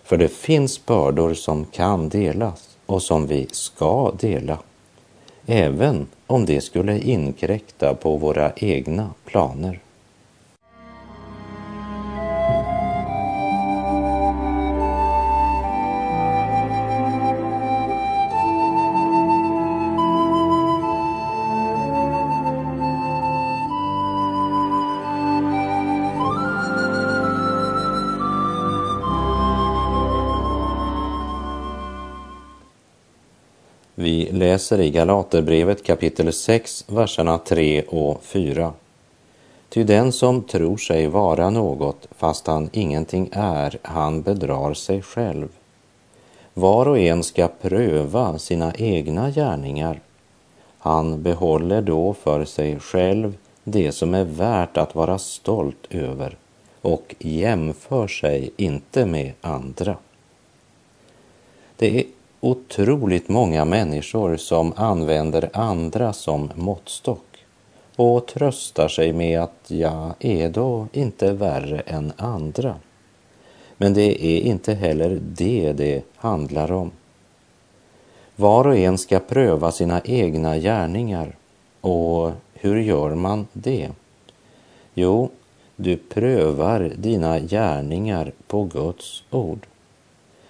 För 0.03 0.17
det 0.17 0.29
finns 0.29 0.87
bördor 0.87 1.35
som 1.35 1.65
kan 1.65 2.09
delas 2.09 2.77
och 2.87 3.03
som 3.03 3.27
vi 3.27 3.47
ska 3.51 4.13
dela, 4.21 4.59
även 5.47 6.07
om 6.27 6.47
det 6.47 6.61
skulle 6.61 6.99
inkräkta 6.99 7.95
på 7.95 8.17
våra 8.17 8.53
egna 8.57 9.11
planer. 9.25 9.81
Vi 34.05 34.29
läser 34.33 34.81
i 34.81 34.91
Galaterbrevet 34.91 35.83
kapitel 35.83 36.33
6, 36.33 36.85
verserna 36.89 37.39
3 37.39 37.83
och 37.83 38.23
4. 38.23 38.73
Ty 39.69 39.85
den 39.85 40.13
som 40.13 40.43
tror 40.43 40.77
sig 40.77 41.07
vara 41.07 41.51
något 41.51 42.09
fast 42.11 42.47
han 42.47 42.71
ingenting 42.73 43.29
är, 43.33 43.79
han 43.83 44.23
bedrar 44.23 44.75
sig 44.75 45.03
själv. 45.03 45.49
Var 46.55 46.89
och 46.89 46.99
en 46.99 47.23
ska 47.23 47.49
pröva 47.49 48.39
sina 48.39 48.75
egna 48.75 49.31
gärningar. 49.31 50.01
Han 50.79 51.23
behåller 51.23 51.83
då 51.83 52.15
för 52.15 52.45
sig 52.45 52.81
själv 52.81 53.35
det 53.65 53.93
som 53.93 54.15
är 54.15 54.25
värt 54.25 54.77
att 54.77 54.95
vara 54.95 55.19
stolt 55.19 55.87
över 55.91 56.37
och 56.81 57.15
jämför 57.19 58.09
sig 58.09 58.51
inte 58.57 59.07
med 59.07 59.33
andra. 59.41 59.97
Det 61.77 61.99
är 61.99 62.05
otroligt 62.45 63.29
många 63.29 63.65
människor 63.65 64.37
som 64.37 64.73
använder 64.77 65.51
andra 65.53 66.13
som 66.13 66.51
måttstock 66.55 67.45
och 67.97 68.27
tröstar 68.27 68.89
sig 68.89 69.13
med 69.13 69.41
att 69.41 69.65
jag 69.67 70.13
är 70.19 70.49
då 70.49 70.87
inte 70.93 71.33
värre 71.33 71.81
än 71.81 72.13
andra. 72.17 72.75
Men 73.77 73.95
det 73.95 74.25
är 74.25 74.41
inte 74.41 74.75
heller 74.75 75.21
det 75.23 75.73
det 75.73 76.03
handlar 76.17 76.73
om. 76.73 76.91
Var 78.37 78.67
och 78.67 78.77
en 78.77 78.99
ska 78.99 79.19
pröva 79.19 79.73
sina 79.73 80.01
egna 80.05 80.59
gärningar. 80.59 81.37
Och 81.81 82.33
hur 82.55 82.81
gör 82.81 83.15
man 83.15 83.47
det? 83.53 83.91
Jo, 84.95 85.31
du 85.77 85.97
prövar 85.97 86.93
dina 86.97 87.39
gärningar 87.41 88.33
på 88.47 88.65
Guds 88.65 89.23
ord. 89.31 89.67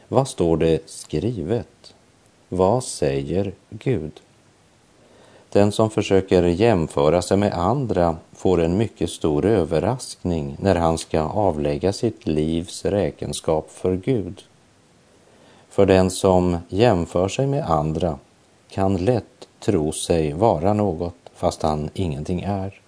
Vad 0.09 0.29
står 0.29 0.57
det 0.57 0.91
skrivet? 0.91 1.69
Vad 2.49 2.85
säger 2.85 3.53
Gud? 3.71 4.21
Den 5.53 5.73
som 5.73 5.91
försöker 5.91 6.43
jämföra 6.43 7.23
sig 7.23 7.37
med 7.37 7.53
andra 7.53 8.17
får 8.33 8.61
en 8.61 8.77
mycket 8.77 9.11
stor 9.11 9.45
överraskning 9.45 10.57
när 10.61 10.75
han 10.75 10.99
ska 10.99 11.21
avlägga 11.21 11.93
sitt 11.93 12.27
livs 12.27 12.85
räkenskap 12.85 13.71
för 13.71 13.97
Gud. 13.97 14.43
För 15.69 15.87
den 15.87 16.11
som 16.11 16.57
jämför 16.69 17.29
sig 17.29 17.47
med 17.47 17.71
andra 17.71 18.19
kan 18.71 18.97
lätt 18.97 19.49
tro 19.61 19.93
sig 19.93 20.33
vara 20.33 20.73
något 20.73 21.15
fast 21.35 21.63
han 21.63 21.91
ingenting 21.95 22.43
är. 22.43 22.81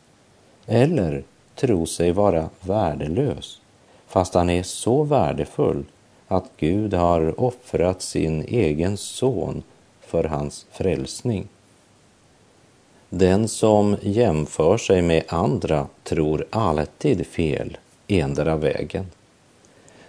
Eller 0.67 1.25
tro 1.55 1.87
sig 1.87 2.13
vara 2.13 2.49
värdelös 2.61 3.61
fast 4.07 4.35
han 4.35 4.51
är 4.51 4.63
så 4.63 5.03
värdefull 5.03 5.85
att 6.29 6.51
Gud 6.57 6.95
har 6.95 7.41
offrat 7.41 8.03
sin 8.03 8.45
egen 8.49 8.97
son 8.97 9.63
för 10.01 10.25
hans 10.25 10.67
frälsning. 10.73 11.49
Den 13.11 13.49
som 13.49 13.97
jämför 14.03 14.79
sig 14.79 15.03
med 15.03 15.25
andra 15.29 15.87
tror 16.05 16.47
alltid 16.51 17.27
fel 17.27 17.77
endera 18.09 18.57
vägen. 18.57 19.07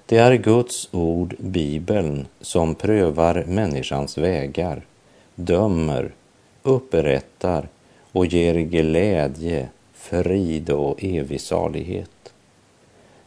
Det 0.05 0.17
är 0.17 0.33
Guds 0.35 0.89
ord, 0.91 1.35
Bibeln, 1.39 2.27
som 2.41 2.75
prövar 2.75 3.43
människans 3.47 4.17
vägar, 4.17 4.81
dömer, 5.35 6.11
upprättar 6.63 7.67
och 8.11 8.25
ger 8.25 8.53
glädje, 8.53 9.69
frid 9.93 10.69
och 10.69 11.03
evig 11.03 11.41
salighet. 11.41 12.33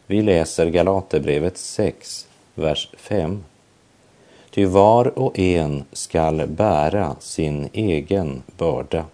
Vi 0.07 0.23
läser 0.23 0.67
Galaterbrevet 0.67 1.59
6, 1.59 2.27
vers 2.61 2.90
5. 2.97 3.45
Ty 4.50 4.67
var 4.67 5.19
och 5.19 5.38
en 5.38 5.85
skall 5.93 6.47
bära 6.47 7.17
sin 7.21 7.69
egen 7.73 8.43
börda. 8.57 9.05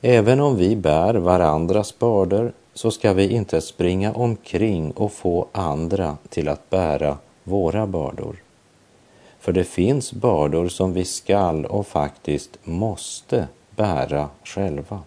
Även 0.00 0.40
om 0.40 0.56
vi 0.56 0.76
bär 0.76 1.14
varandras 1.14 1.98
bördor 1.98 2.52
så 2.74 2.90
ska 2.90 3.12
vi 3.12 3.28
inte 3.28 3.60
springa 3.60 4.12
omkring 4.12 4.90
och 4.90 5.12
få 5.12 5.46
andra 5.52 6.16
till 6.28 6.48
att 6.48 6.70
bära 6.70 7.18
våra 7.44 7.86
bördor. 7.86 8.36
För 9.40 9.52
det 9.52 9.64
finns 9.64 10.12
bördor 10.12 10.68
som 10.68 10.92
vi 10.92 11.04
skall 11.04 11.66
och 11.66 11.86
faktiskt 11.86 12.58
måste 12.62 13.48
bära 13.70 14.28
själva. 14.44 15.00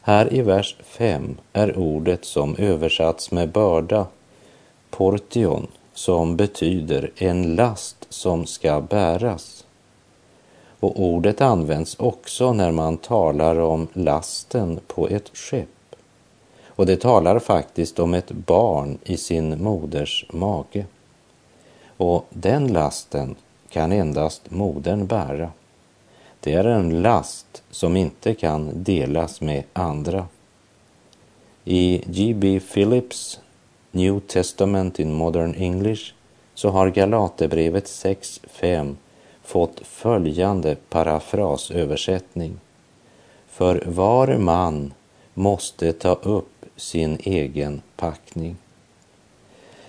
Här 0.00 0.34
i 0.34 0.42
vers 0.42 0.76
5 0.82 1.36
är 1.52 1.78
ordet 1.78 2.24
som 2.24 2.56
översatts 2.56 3.30
med 3.30 3.48
börda, 3.52 4.06
portion, 4.92 5.66
som 5.94 6.36
betyder 6.36 7.10
en 7.16 7.54
last 7.54 8.06
som 8.08 8.46
ska 8.46 8.80
bäras. 8.80 9.64
Och 10.80 11.00
ordet 11.00 11.40
används 11.40 11.96
också 11.98 12.52
när 12.52 12.72
man 12.72 12.96
talar 12.96 13.60
om 13.60 13.88
lasten 13.92 14.80
på 14.86 15.08
ett 15.08 15.36
skepp. 15.36 15.96
Och 16.66 16.86
det 16.86 16.96
talar 16.96 17.38
faktiskt 17.38 17.98
om 17.98 18.14
ett 18.14 18.30
barn 18.30 18.98
i 19.04 19.16
sin 19.16 19.62
moders 19.62 20.26
mage. 20.32 20.86
Och 21.96 22.26
den 22.30 22.72
lasten 22.72 23.34
kan 23.70 23.92
endast 23.92 24.50
modern 24.50 25.06
bära. 25.06 25.50
Det 26.40 26.52
är 26.52 26.64
en 26.64 27.02
last 27.02 27.62
som 27.70 27.96
inte 27.96 28.34
kan 28.34 28.70
delas 28.74 29.40
med 29.40 29.64
andra. 29.72 30.26
I 31.64 32.02
G.B. 32.06 32.60
Phillips 32.60 33.40
New 33.94 34.20
Testament 34.20 35.00
in 35.00 35.12
Modern 35.12 35.54
English 35.54 36.12
så 36.54 36.68
har 36.68 36.88
Galaterbrevet 36.88 37.84
6.5 37.84 38.94
fått 39.42 39.80
följande 39.86 40.76
parafrasöversättning. 40.88 42.60
För 43.48 43.84
var 43.86 44.36
man 44.38 44.94
måste 45.34 45.92
ta 45.92 46.14
upp 46.14 46.64
sin 46.76 47.18
egen 47.20 47.82
packning. 47.96 48.56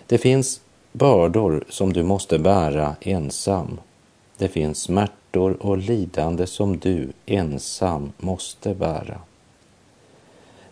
Det 0.07 0.17
finns 0.17 0.61
bördor 0.91 1.63
som 1.69 1.93
du 1.93 2.03
måste 2.03 2.39
bära 2.39 2.95
ensam. 3.01 3.79
Det 4.37 4.47
finns 4.47 4.81
smärtor 4.81 5.57
och 5.59 5.77
lidande 5.77 6.47
som 6.47 6.77
du 6.77 7.11
ensam 7.25 8.11
måste 8.17 8.73
bära. 8.73 9.19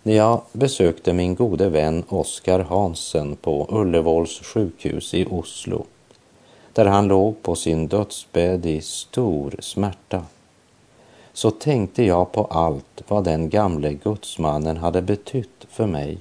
När 0.03 0.13
jag 0.13 0.41
besökte 0.51 1.13
min 1.13 1.35
gode 1.35 1.69
vän 1.69 2.03
Oskar 2.09 2.59
Hansen 2.59 3.35
på 3.35 3.67
Ullevåls 3.69 4.41
sjukhus 4.43 5.13
i 5.13 5.25
Oslo, 5.25 5.85
där 6.73 6.85
han 6.85 7.07
låg 7.07 7.41
på 7.41 7.55
sin 7.55 7.87
dödsbädd 7.87 8.65
i 8.65 8.81
stor 8.81 9.55
smärta, 9.59 10.25
så 11.33 11.51
tänkte 11.51 12.03
jag 12.03 12.31
på 12.31 12.45
allt 12.45 13.03
vad 13.07 13.23
den 13.23 13.49
gamle 13.49 13.93
gudsmannen 13.93 14.77
hade 14.77 15.01
betytt 15.01 15.65
för 15.69 15.87
mig. 15.87 16.17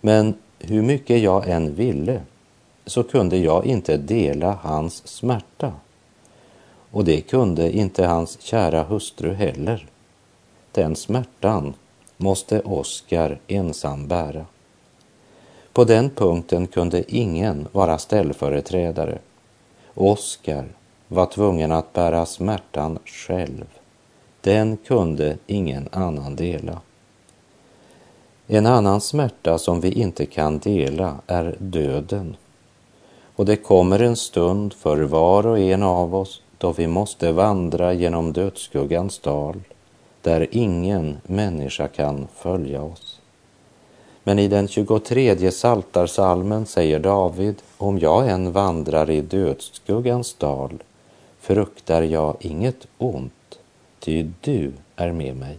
Men 0.00 0.34
hur 0.58 0.82
mycket 0.82 1.22
jag 1.22 1.48
än 1.48 1.74
ville 1.74 2.20
så 2.86 3.02
kunde 3.02 3.36
jag 3.36 3.66
inte 3.66 3.96
dela 3.96 4.58
hans 4.62 5.08
smärta. 5.08 5.72
Och 6.90 7.04
det 7.04 7.20
kunde 7.20 7.72
inte 7.72 8.06
hans 8.06 8.40
kära 8.40 8.82
hustru 8.82 9.34
heller. 9.34 9.86
Den 10.72 10.96
smärtan 10.96 11.74
måste 12.24 12.60
Oskar 12.60 13.38
ensam 13.46 14.08
bära. 14.08 14.46
På 15.72 15.84
den 15.84 16.10
punkten 16.10 16.66
kunde 16.66 17.14
ingen 17.16 17.68
vara 17.72 17.98
ställföreträdare. 17.98 19.18
Oskar 19.94 20.64
var 21.08 21.26
tvungen 21.26 21.72
att 21.72 21.92
bära 21.92 22.26
smärtan 22.26 22.98
själv. 23.04 23.64
Den 24.40 24.76
kunde 24.76 25.36
ingen 25.46 25.88
annan 25.92 26.36
dela. 26.36 26.80
En 28.46 28.66
annan 28.66 29.00
smärta 29.00 29.58
som 29.58 29.80
vi 29.80 29.92
inte 29.92 30.26
kan 30.26 30.58
dela 30.58 31.16
är 31.26 31.56
döden. 31.58 32.36
Och 33.36 33.44
det 33.46 33.56
kommer 33.56 33.98
en 34.00 34.16
stund 34.16 34.72
för 34.72 34.96
var 34.96 35.46
och 35.46 35.58
en 35.58 35.82
av 35.82 36.14
oss 36.14 36.42
då 36.58 36.72
vi 36.72 36.86
måste 36.86 37.32
vandra 37.32 37.92
genom 37.92 38.32
dödsskuggans 38.32 39.18
dal 39.18 39.60
där 40.24 40.46
ingen 40.50 41.16
människa 41.22 41.88
kan 41.88 42.28
följa 42.34 42.82
oss. 42.82 43.20
Men 44.22 44.38
i 44.38 44.48
den 44.48 44.68
23 44.68 45.50
saltarsalmen 45.50 46.66
säger 46.66 46.98
David, 46.98 47.62
om 47.78 47.98
jag 47.98 48.28
än 48.28 48.52
vandrar 48.52 49.10
i 49.10 49.20
dödsskuggans 49.20 50.34
dal 50.34 50.82
fruktar 51.40 52.02
jag 52.02 52.36
inget 52.40 52.86
ont, 52.98 53.58
ty 54.00 54.30
du 54.40 54.72
är 54.96 55.12
med 55.12 55.36
mig. 55.36 55.58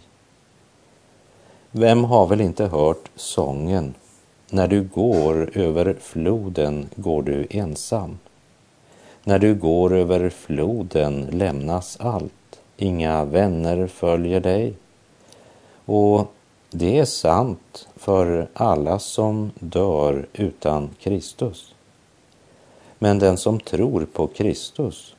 Vem 1.72 2.04
har 2.04 2.28
väl 2.28 2.42
inte 2.42 2.66
hört 2.66 3.10
sången 3.16 3.94
När 4.50 4.68
du 4.68 4.84
går 4.84 5.58
över 5.58 5.96
floden 6.02 6.90
går 6.96 7.22
du 7.22 7.48
ensam. 7.50 8.20
När 9.24 9.40
du 9.40 9.56
går 9.56 9.94
över 9.94 10.30
floden 10.30 11.28
lämnas 11.32 11.98
allt. 12.00 12.34
Inga 12.78 13.26
vänner 13.26 13.88
följer 13.88 14.40
dig. 14.40 14.74
Och 15.86 16.32
det 16.72 17.00
är 17.00 17.06
sant 17.06 17.88
för 17.96 18.48
alla 18.54 19.00
som 19.00 19.52
dör 19.60 20.28
utan 20.34 20.90
Kristus. 21.00 21.74
Men 23.00 23.20
den 23.20 23.38
som 23.38 23.60
tror 23.60 24.06
på 24.14 24.28
Kristus 24.28 25.16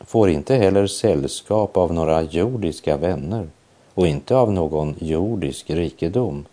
får 0.00 0.30
inte 0.30 0.54
heller 0.54 0.86
sällskap 0.86 1.76
av 1.76 1.94
några 1.94 2.22
jordiska 2.22 2.96
vänner 2.96 3.48
och 3.94 4.06
inte 4.06 4.36
av 4.36 4.52
någon 4.52 4.94
jordisk 4.98 5.70
rikedom. 5.70 6.44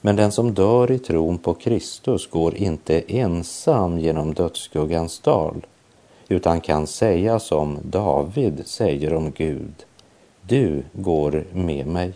Men 0.00 0.16
den 0.16 0.32
som 0.32 0.54
dör 0.54 0.90
i 0.90 0.98
tron 0.98 1.38
på 1.38 1.54
Kristus 1.54 2.30
går 2.30 2.54
inte 2.54 3.00
ensam 3.08 3.98
genom 3.98 4.34
dödsskuggans 4.34 5.20
dal, 5.20 5.66
utan 6.28 6.60
kan 6.60 6.86
säga 6.86 7.38
som 7.38 7.78
David 7.82 8.66
säger 8.66 9.14
om 9.14 9.30
Gud, 9.30 9.84
du 10.42 10.82
går 10.92 11.44
med 11.52 11.86
mig. 11.86 12.12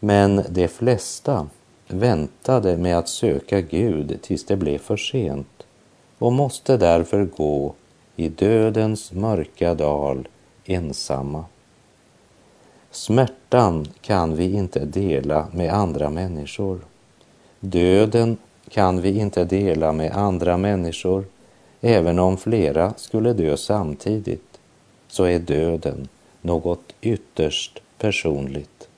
Men 0.00 0.44
de 0.48 0.68
flesta 0.68 1.48
väntade 1.88 2.76
med 2.76 2.98
att 2.98 3.08
söka 3.08 3.60
Gud 3.60 4.18
tills 4.22 4.44
det 4.44 4.56
blev 4.56 4.78
för 4.78 4.96
sent 4.96 5.66
och 6.18 6.32
måste 6.32 6.76
därför 6.76 7.24
gå 7.24 7.74
i 8.16 8.28
dödens 8.28 9.12
mörka 9.12 9.74
dal 9.74 10.28
ensamma. 10.64 11.44
Smärtan 12.90 13.86
kan 14.00 14.36
vi 14.36 14.52
inte 14.52 14.84
dela 14.84 15.48
med 15.52 15.72
andra 15.72 16.10
människor. 16.10 16.80
Döden 17.60 18.36
kan 18.70 19.00
vi 19.00 19.18
inte 19.18 19.44
dela 19.44 19.92
med 19.92 20.12
andra 20.12 20.56
människor. 20.56 21.24
Även 21.80 22.18
om 22.18 22.36
flera 22.36 22.94
skulle 22.96 23.32
dö 23.32 23.56
samtidigt 23.56 24.58
så 25.08 25.24
är 25.24 25.38
döden 25.38 26.08
något 26.40 26.94
ytterst 27.00 27.82
personligt. 27.98 28.88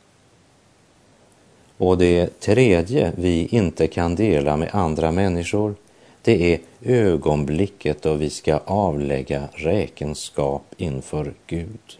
Och 1.77 1.99
det 1.99 2.40
tredje 2.40 3.12
vi 3.16 3.47
inte 3.51 3.87
kan 3.87 4.14
dela 4.14 4.57
med 4.57 4.69
andra 4.73 5.12
människor 5.12 5.75
det 6.23 6.55
är 6.55 6.61
ögonblicket 6.83 8.03
då 8.03 8.14
vi 8.14 8.31
ska 8.31 8.61
avlägga 8.64 9.49
räkenskap 9.53 10.62
inför 10.77 11.35
Gud. 11.47 11.99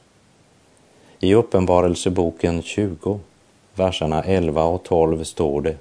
I 1.21 1.35
Uppenbarelseboken 1.35 2.63
20, 2.63 3.21
verserna 3.75 4.23
11 4.23 4.65
och 4.65 4.83
12 4.83 5.25
står 5.25 5.61
det 5.61 5.77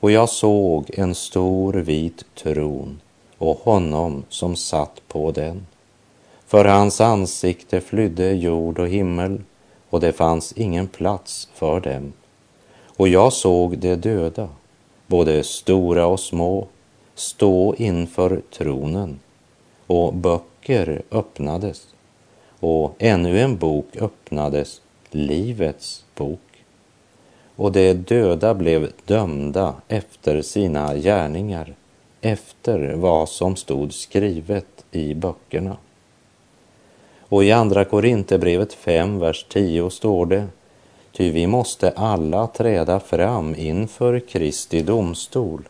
Och 0.00 0.10
jag 0.10 0.28
såg 0.28 0.90
en 0.94 1.14
stor 1.14 1.72
vit 1.72 2.24
tron 2.34 3.00
och 3.40 3.56
honom 3.56 4.24
som 4.28 4.56
satt 4.56 5.00
på 5.08 5.30
den. 5.30 5.66
För 6.46 6.64
hans 6.64 7.00
ansikte 7.00 7.80
flydde 7.80 8.32
jord 8.32 8.78
och 8.78 8.88
himmel 8.88 9.42
och 9.90 10.00
det 10.00 10.12
fanns 10.12 10.52
ingen 10.52 10.88
plats 10.88 11.48
för 11.54 11.80
dem. 11.80 12.12
Och 12.96 13.08
jag 13.08 13.32
såg 13.32 13.78
de 13.78 13.96
döda, 13.96 14.48
både 15.06 15.44
stora 15.44 16.06
och 16.06 16.20
små, 16.20 16.66
stå 17.14 17.74
inför 17.74 18.42
tronen 18.50 19.20
och 19.86 20.14
böcker 20.14 21.02
öppnades 21.10 21.86
och 22.60 22.94
ännu 22.98 23.40
en 23.40 23.56
bok 23.56 23.96
öppnades, 23.96 24.80
Livets 25.10 26.04
bok. 26.14 26.40
Och 27.56 27.72
de 27.72 27.94
döda 27.94 28.54
blev 28.54 28.92
dömda 29.04 29.74
efter 29.88 30.42
sina 30.42 30.94
gärningar, 30.94 31.74
efter 32.20 32.94
vad 32.94 33.28
som 33.28 33.56
stod 33.56 33.94
skrivet 33.94 34.84
i 34.90 35.14
böckerna. 35.14 35.76
Och 37.20 37.44
i 37.44 37.52
Andra 37.52 37.84
Korinthierbrevet 37.84 38.72
5, 38.72 39.18
vers 39.18 39.46
10 39.48 39.90
står 39.90 40.26
det 40.26 40.46
Ty 41.12 41.30
vi 41.30 41.46
måste 41.46 41.90
alla 41.90 42.46
träda 42.46 43.00
fram 43.00 43.54
inför 43.54 44.20
Kristi 44.20 44.82
domstol 44.82 45.68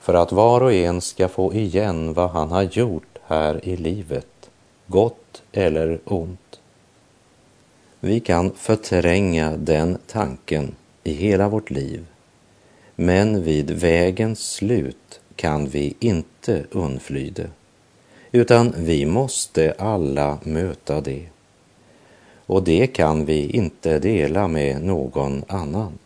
för 0.00 0.14
att 0.14 0.32
var 0.32 0.60
och 0.60 0.72
en 0.72 1.00
ska 1.00 1.28
få 1.28 1.54
igen 1.54 2.14
vad 2.14 2.30
han 2.30 2.50
har 2.50 2.62
gjort 2.62 3.18
här 3.26 3.68
i 3.68 3.76
livet, 3.76 4.50
gott 4.86 5.42
eller 5.52 6.00
ont. 6.04 6.60
Vi 8.00 8.20
kan 8.20 8.50
förtränga 8.50 9.56
den 9.56 9.98
tanken 10.06 10.74
i 11.04 11.12
hela 11.12 11.48
vårt 11.48 11.70
liv, 11.70 12.06
men 12.96 13.42
vid 13.42 13.70
vägens 13.70 14.52
slut 14.52 15.19
kan 15.40 15.66
vi 15.66 15.94
inte 16.00 16.64
undfly 16.70 17.30
det, 17.30 17.50
utan 18.32 18.74
vi 18.76 19.06
måste 19.06 19.74
alla 19.78 20.38
möta 20.42 21.00
det. 21.00 21.22
Och 22.46 22.62
det 22.62 22.86
kan 22.86 23.24
vi 23.24 23.50
inte 23.50 23.98
dela 23.98 24.48
med 24.48 24.82
någon 24.82 25.44
annan, 25.48 25.98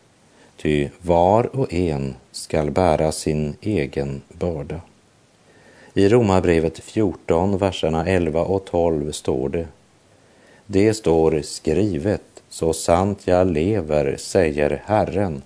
ty 0.57 0.89
var 1.01 1.57
och 1.57 1.73
en 1.73 2.15
skall 2.33 2.71
bära 2.71 3.13
sin 3.13 3.57
egen 3.61 4.23
börda. 4.29 4.81
I 5.95 6.09
Romarbrevet 6.09 6.79
14, 6.79 7.59
verserna 7.59 8.07
11 8.07 8.43
och 8.43 8.65
12 8.65 9.13
står 9.13 9.49
det. 9.49 9.67
Det 10.67 10.95
står 10.95 11.43
skrivet, 11.43 12.43
så 12.49 12.73
sant 12.73 13.21
jag 13.25 13.47
lever, 13.47 14.17
säger 14.19 14.83
Herren. 14.87 15.43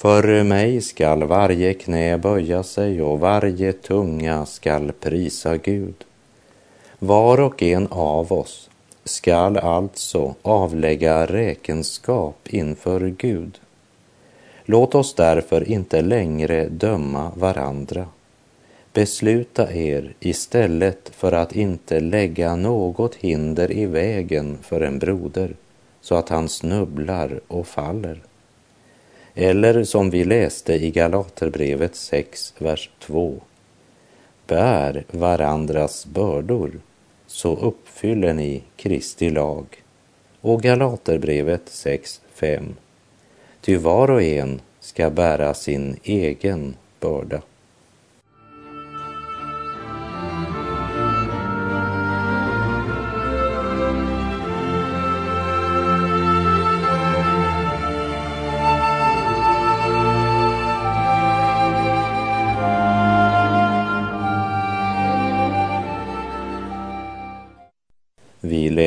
För 0.00 0.44
mig 0.44 0.80
skall 0.80 1.22
varje 1.22 1.74
knä 1.74 2.18
böja 2.18 2.62
sig 2.62 3.02
och 3.02 3.20
varje 3.20 3.72
tunga 3.72 4.46
skall 4.46 4.92
prisa 4.92 5.56
Gud. 5.56 5.94
Var 6.98 7.40
och 7.40 7.62
en 7.62 7.86
av 7.86 8.32
oss 8.32 8.70
skall 9.04 9.56
alltså 9.56 10.34
avlägga 10.42 11.26
räkenskap 11.26 12.48
inför 12.48 13.00
Gud. 13.18 13.60
Låt 14.64 14.94
oss 14.94 15.14
därför 15.14 15.68
inte 15.68 16.02
längre 16.02 16.68
döma 16.68 17.32
varandra. 17.36 18.06
Besluta 18.92 19.72
er 19.72 20.14
istället 20.20 21.10
för 21.14 21.32
att 21.32 21.56
inte 21.56 22.00
lägga 22.00 22.56
något 22.56 23.14
hinder 23.14 23.72
i 23.72 23.86
vägen 23.86 24.58
för 24.62 24.80
en 24.80 24.98
broder 24.98 25.54
så 26.00 26.14
att 26.14 26.28
han 26.28 26.48
snubblar 26.48 27.40
och 27.48 27.66
faller. 27.66 28.20
Eller 29.42 29.84
som 29.84 30.10
vi 30.10 30.24
läste 30.24 30.74
i 30.74 30.90
Galaterbrevet 30.90 31.96
6, 31.96 32.54
vers 32.58 32.90
2. 32.98 33.40
Bär 34.46 35.04
varandras 35.10 36.06
bördor 36.06 36.80
så 37.26 37.56
uppfyller 37.56 38.32
ni 38.32 38.62
Kristi 38.76 39.30
lag. 39.30 39.66
Och 40.40 40.62
Galaterbrevet 40.62 41.62
6, 41.64 42.20
5. 42.34 42.74
Ty 43.60 43.76
var 43.76 44.10
och 44.10 44.22
en 44.22 44.60
ska 44.80 45.10
bära 45.10 45.54
sin 45.54 45.96
egen 46.02 46.76
börda. 47.00 47.42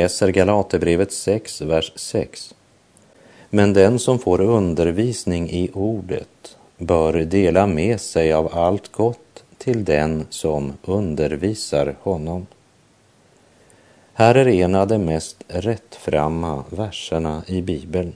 Läser 0.04 0.28
Galaterbrevet 0.28 1.12
6, 1.12 1.62
vers 1.62 1.92
6. 1.96 2.56
Men 3.50 3.74
den 3.74 4.00
som 4.00 4.20
får 4.20 4.42
undervisning 4.42 5.50
i 5.50 5.70
ordet 5.74 6.58
bör 6.78 7.14
dela 7.14 7.68
med 7.68 8.02
sig 8.02 8.34
av 8.34 8.50
allt 8.54 8.92
gott 8.92 9.44
till 9.58 9.86
den 9.86 10.26
som 10.30 10.74
undervisar 10.82 11.96
honom. 12.02 12.48
Här 14.14 14.36
är 14.36 14.48
en 14.48 14.76
av 14.76 14.88
de 14.88 14.98
mest 14.98 15.44
rättframma 15.48 16.64
verserna 16.70 17.44
i 17.48 17.62
Bibeln. 17.62 18.14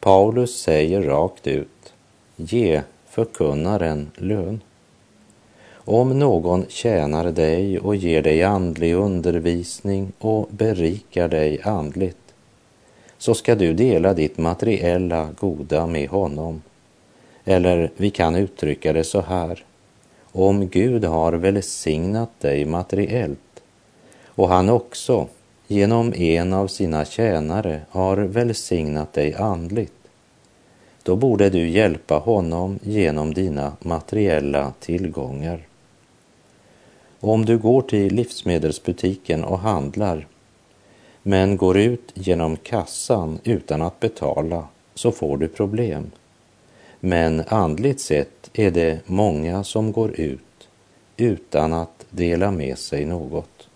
Paulus 0.00 0.60
säger 0.60 1.02
rakt 1.02 1.46
ut, 1.46 1.92
ge 2.36 2.82
förkunnaren 3.08 4.10
lön. 4.14 4.60
Om 5.84 6.18
någon 6.18 6.64
tjänar 6.68 7.32
dig 7.32 7.78
och 7.78 7.96
ger 7.96 8.22
dig 8.22 8.42
andlig 8.42 8.94
undervisning 8.94 10.12
och 10.18 10.48
berikar 10.50 11.28
dig 11.28 11.60
andligt, 11.62 12.34
så 13.18 13.34
ska 13.34 13.54
du 13.54 13.72
dela 13.72 14.14
ditt 14.14 14.38
materiella 14.38 15.30
goda 15.38 15.86
med 15.86 16.08
honom. 16.08 16.62
Eller 17.44 17.90
vi 17.96 18.10
kan 18.10 18.36
uttrycka 18.36 18.92
det 18.92 19.04
så 19.04 19.20
här. 19.20 19.64
Om 20.32 20.68
Gud 20.68 21.04
har 21.04 21.32
välsignat 21.32 22.40
dig 22.40 22.64
materiellt 22.64 23.62
och 24.26 24.48
han 24.48 24.68
också 24.68 25.26
genom 25.66 26.14
en 26.14 26.52
av 26.52 26.66
sina 26.66 27.04
tjänare 27.04 27.80
har 27.90 28.16
välsignat 28.16 29.12
dig 29.12 29.34
andligt, 29.34 29.92
då 31.02 31.16
borde 31.16 31.50
du 31.50 31.68
hjälpa 31.68 32.14
honom 32.14 32.78
genom 32.82 33.34
dina 33.34 33.72
materiella 33.80 34.72
tillgångar. 34.80 35.69
Om 37.20 37.44
du 37.44 37.58
går 37.58 37.82
till 37.82 38.14
livsmedelsbutiken 38.14 39.44
och 39.44 39.58
handlar 39.58 40.26
men 41.22 41.56
går 41.56 41.78
ut 41.78 42.12
genom 42.14 42.56
kassan 42.56 43.38
utan 43.44 43.82
att 43.82 44.00
betala 44.00 44.68
så 44.94 45.12
får 45.12 45.36
du 45.36 45.48
problem. 45.48 46.10
Men 47.00 47.42
andligt 47.48 48.00
sett 48.00 48.50
är 48.52 48.70
det 48.70 49.00
många 49.06 49.64
som 49.64 49.92
går 49.92 50.20
ut 50.20 50.68
utan 51.16 51.72
att 51.72 52.06
dela 52.10 52.50
med 52.50 52.78
sig 52.78 53.04
något. 53.04 53.68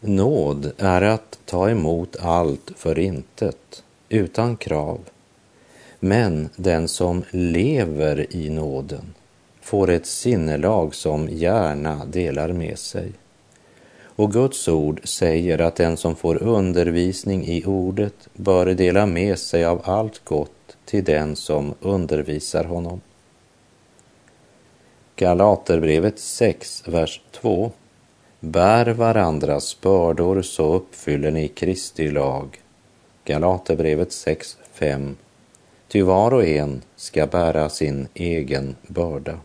Nåd 0.00 0.72
är 0.78 1.02
att 1.02 1.38
ta 1.44 1.70
emot 1.70 2.16
allt 2.20 2.70
för 2.76 2.98
intet, 2.98 3.84
utan 4.08 4.56
krav. 4.56 5.00
Men 6.00 6.48
den 6.56 6.88
som 6.88 7.24
lever 7.30 8.36
i 8.36 8.50
nåden 8.50 9.14
får 9.62 9.90
ett 9.90 10.06
sinnelag 10.06 10.94
som 10.94 11.28
gärna 11.28 12.04
delar 12.04 12.52
med 12.52 12.78
sig. 12.78 13.12
Och 14.16 14.32
Guds 14.32 14.68
ord 14.68 15.00
säger 15.04 15.58
att 15.58 15.76
den 15.76 15.96
som 15.96 16.16
får 16.16 16.42
undervisning 16.42 17.44
i 17.46 17.64
ordet 17.64 18.28
bör 18.34 18.66
dela 18.66 19.06
med 19.06 19.38
sig 19.38 19.64
av 19.64 19.80
allt 19.84 20.24
gott 20.24 20.76
till 20.84 21.04
den 21.04 21.36
som 21.36 21.74
undervisar 21.80 22.64
honom. 22.64 23.00
Galaterbrevet 25.16 26.18
6, 26.18 26.88
vers 26.88 27.20
2. 27.30 27.70
Bär 28.40 28.86
varandras 28.86 29.80
bördor 29.80 30.42
så 30.42 30.74
uppfyller 30.74 31.30
ni 31.30 31.48
Kristi 31.48 32.10
lag. 32.10 32.60
Galaterbrevet 33.24 34.12
6, 34.12 34.56
5. 34.72 35.16
Ty 35.88 36.02
var 36.02 36.34
och 36.34 36.44
en 36.44 36.82
ska 36.96 37.26
bära 37.26 37.68
sin 37.68 38.08
egen 38.14 38.76
börda. 38.86 39.38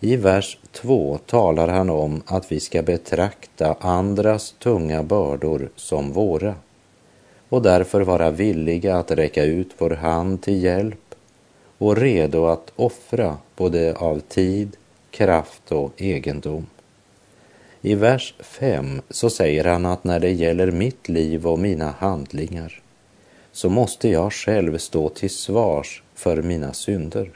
I 0.00 0.16
vers 0.16 0.58
2 0.72 1.18
talar 1.26 1.68
han 1.68 1.90
om 1.90 2.22
att 2.26 2.52
vi 2.52 2.60
ska 2.60 2.82
betrakta 2.82 3.76
andras 3.80 4.54
tunga 4.58 5.02
bördor 5.02 5.68
som 5.76 6.12
våra 6.12 6.54
och 7.48 7.62
därför 7.62 8.00
vara 8.00 8.30
villiga 8.30 8.96
att 8.96 9.10
räcka 9.10 9.44
ut 9.44 9.70
vår 9.78 9.90
hand 9.90 10.42
till 10.42 10.62
hjälp 10.62 11.14
och 11.78 11.96
redo 11.96 12.46
att 12.46 12.72
offra 12.76 13.36
både 13.56 13.94
av 13.94 14.20
tid, 14.20 14.76
kraft 15.10 15.72
och 15.72 15.92
egendom. 15.96 16.66
I 17.82 17.94
vers 17.94 18.34
5 18.40 19.02
så 19.10 19.30
säger 19.30 19.64
han 19.64 19.86
att 19.86 20.04
när 20.04 20.20
det 20.20 20.32
gäller 20.32 20.70
mitt 20.70 21.08
liv 21.08 21.46
och 21.46 21.58
mina 21.58 21.90
handlingar 21.98 22.82
så 23.52 23.68
måste 23.68 24.08
jag 24.08 24.32
själv 24.32 24.78
stå 24.78 25.08
till 25.08 25.30
svars 25.30 26.02
för 26.14 26.42
mina 26.42 26.72
synder. 26.72 27.30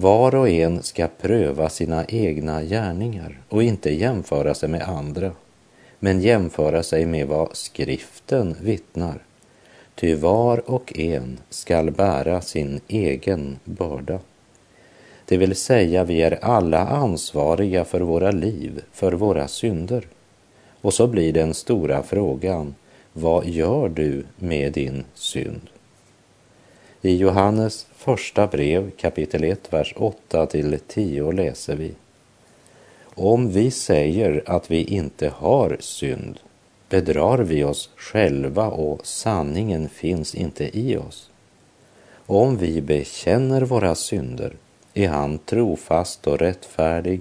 Var 0.00 0.34
och 0.34 0.48
en 0.48 0.82
ska 0.82 1.08
pröva 1.20 1.68
sina 1.68 2.04
egna 2.04 2.62
gärningar 2.62 3.40
och 3.48 3.62
inte 3.62 3.90
jämföra 3.90 4.54
sig 4.54 4.68
med 4.68 4.82
andra, 4.82 5.32
men 5.98 6.20
jämföra 6.20 6.82
sig 6.82 7.06
med 7.06 7.26
vad 7.26 7.56
skriften 7.56 8.56
vittnar. 8.60 9.18
Ty 9.94 10.14
var 10.14 10.70
och 10.70 10.98
en 10.98 11.38
skall 11.50 11.90
bära 11.90 12.40
sin 12.40 12.80
egen 12.88 13.58
börda. 13.64 14.18
Det 15.24 15.36
vill 15.36 15.56
säga, 15.56 16.04
vi 16.04 16.22
är 16.22 16.44
alla 16.44 16.86
ansvariga 16.86 17.84
för 17.84 18.00
våra 18.00 18.30
liv, 18.30 18.82
för 18.92 19.12
våra 19.12 19.48
synder. 19.48 20.06
Och 20.80 20.94
så 20.94 21.06
blir 21.06 21.32
den 21.32 21.54
stora 21.54 22.02
frågan, 22.02 22.74
vad 23.12 23.46
gör 23.46 23.88
du 23.88 24.24
med 24.36 24.72
din 24.72 25.04
synd? 25.14 25.70
I 27.02 27.16
Johannes 27.16 27.87
första 27.98 28.46
brev 28.46 28.90
kapitel 28.90 29.44
1, 29.44 29.72
vers 29.72 29.94
8 29.96 30.46
till 30.46 30.78
10 30.86 31.32
läser 31.32 31.76
vi. 31.76 31.92
Om 33.04 33.50
vi 33.50 33.70
säger 33.70 34.42
att 34.46 34.70
vi 34.70 34.84
inte 34.84 35.28
har 35.28 35.76
synd 35.80 36.38
bedrar 36.88 37.38
vi 37.38 37.64
oss 37.64 37.90
själva 37.96 38.66
och 38.66 39.06
sanningen 39.06 39.88
finns 39.88 40.34
inte 40.34 40.78
i 40.78 40.96
oss. 40.96 41.30
Om 42.26 42.56
vi 42.56 42.80
bekänner 42.80 43.62
våra 43.62 43.94
synder 43.94 44.56
är 44.94 45.08
han 45.08 45.38
trofast 45.38 46.26
och 46.26 46.38
rättfärdig 46.38 47.20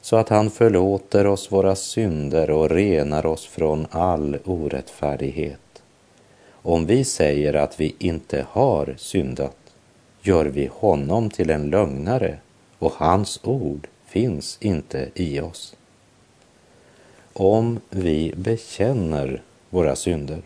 så 0.00 0.16
att 0.16 0.28
han 0.28 0.50
förlåter 0.50 1.26
oss 1.26 1.52
våra 1.52 1.76
synder 1.76 2.50
och 2.50 2.70
renar 2.70 3.26
oss 3.26 3.46
från 3.46 3.86
all 3.90 4.38
orättfärdighet. 4.44 5.82
Om 6.50 6.86
vi 6.86 7.04
säger 7.04 7.54
att 7.54 7.80
vi 7.80 7.94
inte 7.98 8.46
har 8.50 8.94
syndat 8.98 9.65
gör 10.26 10.44
vi 10.44 10.70
honom 10.72 11.30
till 11.30 11.50
en 11.50 11.70
lögnare 11.70 12.38
och 12.78 12.92
hans 12.92 13.40
ord 13.42 13.86
finns 14.06 14.58
inte 14.60 15.08
i 15.14 15.40
oss. 15.40 15.76
Om 17.32 17.80
vi 17.90 18.34
bekänner 18.36 19.42
våra 19.70 19.96
synder, 19.96 20.42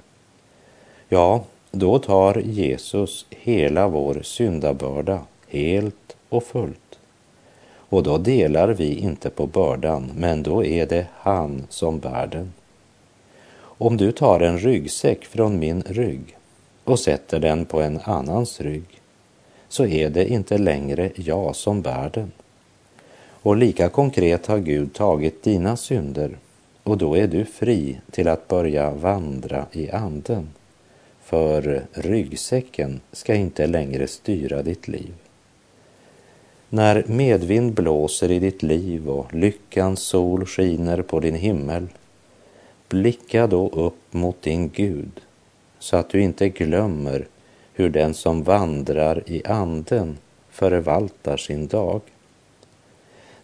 ja, 1.09 1.45
då 1.71 1.99
tar 1.99 2.39
Jesus 2.39 3.27
hela 3.31 3.89
vår 3.89 4.21
syndabörda 4.23 5.21
helt 5.49 6.17
och 6.29 6.45
fullt. 6.45 6.99
Och 7.73 8.03
då 8.03 8.19
delar 8.19 8.69
vi 8.69 8.95
inte 8.95 9.31
på 9.31 9.47
bördan, 9.47 10.11
men 10.17 10.43
då 10.43 10.65
är 10.65 10.87
det 10.87 11.07
han 11.15 11.67
som 11.69 11.99
bär 11.99 12.27
den. 12.27 12.53
Om 13.61 13.97
du 13.97 14.13
tar 14.13 14.41
en 14.41 14.59
ryggsäck 14.59 15.25
från 15.25 15.59
min 15.59 15.83
rygg 15.83 16.37
och 16.85 16.99
sätter 16.99 17.39
den 17.39 17.65
på 17.65 17.81
en 17.81 18.01
annans 18.05 18.61
rygg 18.61 19.00
så 19.71 19.87
är 19.87 20.11
det 20.11 20.29
inte 20.29 20.59
längre 20.59 21.11
jag 21.15 21.57
som 21.57 21.83
bär 21.83 22.11
den. 22.15 22.33
Och 23.43 23.57
lika 23.57 23.89
konkret 23.89 24.47
har 24.47 24.59
Gud 24.59 24.95
tagit 24.95 25.43
dina 25.43 25.77
synder 25.77 26.39
och 26.83 26.99
då 26.99 27.17
är 27.17 27.27
du 27.27 27.45
fri 27.45 28.01
till 28.11 28.29
att 28.29 28.49
börja 28.49 28.91
vandra 28.91 29.67
i 29.73 29.91
anden. 29.91 30.49
För 31.23 31.83
ryggsäcken 31.93 33.01
ska 33.13 33.35
inte 33.35 33.67
längre 33.67 34.07
styra 34.07 34.63
ditt 34.63 34.89
liv. 34.89 35.15
När 36.69 37.05
medvind 37.07 37.75
blåser 37.75 38.31
i 38.31 38.39
ditt 38.39 38.63
liv 38.63 39.11
och 39.11 39.35
lyckans 39.35 40.01
sol 40.01 40.47
skiner 40.47 41.03
på 41.03 41.21
din 41.21 41.35
himmel 41.35 41.89
Blicka 42.91 43.47
då 43.47 43.69
upp 43.69 44.13
mot 44.13 44.43
din 44.43 44.69
Gud 44.69 45.21
så 45.79 45.97
att 45.97 46.11
du 46.11 46.23
inte 46.23 46.49
glömmer 46.49 47.27
hur 47.81 47.91
den 47.91 48.15
som 48.15 48.43
vandrar 48.43 49.23
i 49.27 49.43
anden 49.47 50.19
förvaltar 50.51 51.37
sin 51.37 51.67
dag. 51.67 52.01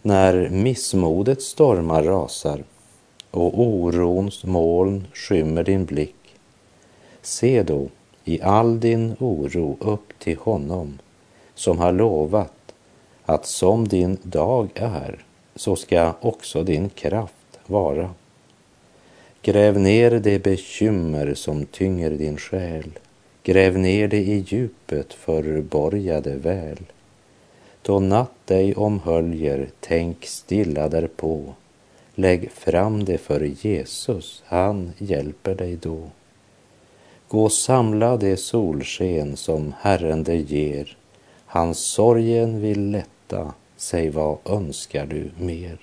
När 0.02 0.48
missmodet 0.48 1.42
stormar 1.42 2.02
rasar 2.02 2.64
och 3.30 3.60
orons 3.60 4.44
moln 4.44 5.06
skymmer 5.14 5.64
din 5.64 5.84
blick, 5.84 6.38
se 7.22 7.62
då 7.62 7.88
i 8.24 8.42
all 8.42 8.80
din 8.80 9.16
oro 9.18 9.76
upp 9.80 10.18
till 10.18 10.36
honom 10.36 10.98
som 11.54 11.78
har 11.78 11.92
lovat 11.92 12.74
att 13.24 13.46
som 13.46 13.88
din 13.88 14.18
dag 14.22 14.68
är, 14.74 15.24
så 15.54 15.76
ska 15.76 16.14
också 16.20 16.62
din 16.62 16.88
kraft 16.88 17.58
vara. 17.66 18.10
Gräv 19.42 19.78
ner 19.78 20.10
det 20.10 20.38
bekymmer 20.42 21.34
som 21.34 21.66
tynger 21.66 22.10
din 22.10 22.36
själ. 22.36 22.98
Gräv 23.46 23.78
ner 23.78 24.08
det 24.08 24.16
i 24.16 24.44
djupet, 24.46 25.12
förborga 25.12 26.20
det 26.20 26.34
väl. 26.36 26.78
Då 27.82 28.00
natt 28.00 28.46
dig 28.46 28.74
omhöljer, 28.74 29.68
tänk 29.80 30.24
stilla 30.24 30.88
därpå. 30.88 31.54
Lägg 32.14 32.50
fram 32.50 33.04
det 33.04 33.18
för 33.18 33.40
Jesus, 33.40 34.42
han 34.46 34.92
hjälper 34.98 35.54
dig 35.54 35.76
då. 35.76 36.10
Gå 37.28 37.48
samla 37.48 38.16
det 38.16 38.36
solsken 38.36 39.36
som 39.36 39.74
Herren 39.80 40.22
dig 40.24 40.42
ger. 40.42 40.96
Hans 41.46 41.78
sorgen 41.78 42.60
vill 42.60 42.90
lätta, 42.90 43.54
säg 43.76 44.10
vad 44.10 44.38
önskar 44.44 45.06
du 45.06 45.30
mer? 45.38 45.78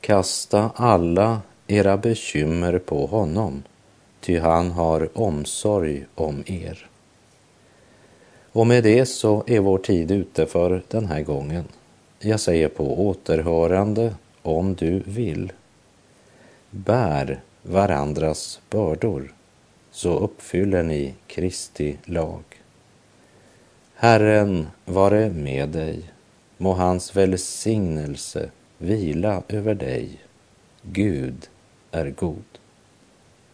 Kasta 0.00 0.70
alla 0.74 1.40
era 1.66 1.96
bekymmer 1.96 2.78
på 2.78 3.06
honom, 3.06 3.62
ty 4.24 4.38
han 4.38 4.70
har 4.70 5.18
omsorg 5.18 6.04
om 6.14 6.42
er. 6.46 6.86
Och 8.52 8.66
med 8.66 8.84
det 8.84 9.06
så 9.06 9.44
är 9.46 9.60
vår 9.60 9.78
tid 9.78 10.10
ute 10.10 10.46
för 10.46 10.82
den 10.88 11.06
här 11.06 11.22
gången. 11.22 11.64
Jag 12.18 12.40
säger 12.40 12.68
på 12.68 13.06
återhörande 13.08 14.14
om 14.42 14.74
du 14.74 15.02
vill. 15.06 15.52
Bär 16.70 17.40
varandras 17.62 18.60
bördor 18.70 19.34
så 19.90 20.18
uppfyller 20.18 20.82
ni 20.82 21.14
Kristi 21.26 21.96
lag. 22.04 22.42
Herren 23.94 24.66
vare 24.84 25.30
med 25.30 25.68
dig, 25.68 26.02
må 26.56 26.72
hans 26.72 27.16
välsignelse 27.16 28.50
vila 28.78 29.42
över 29.48 29.74
dig. 29.74 30.18
Gud 30.82 31.48
är 31.90 32.10
god. 32.10 32.53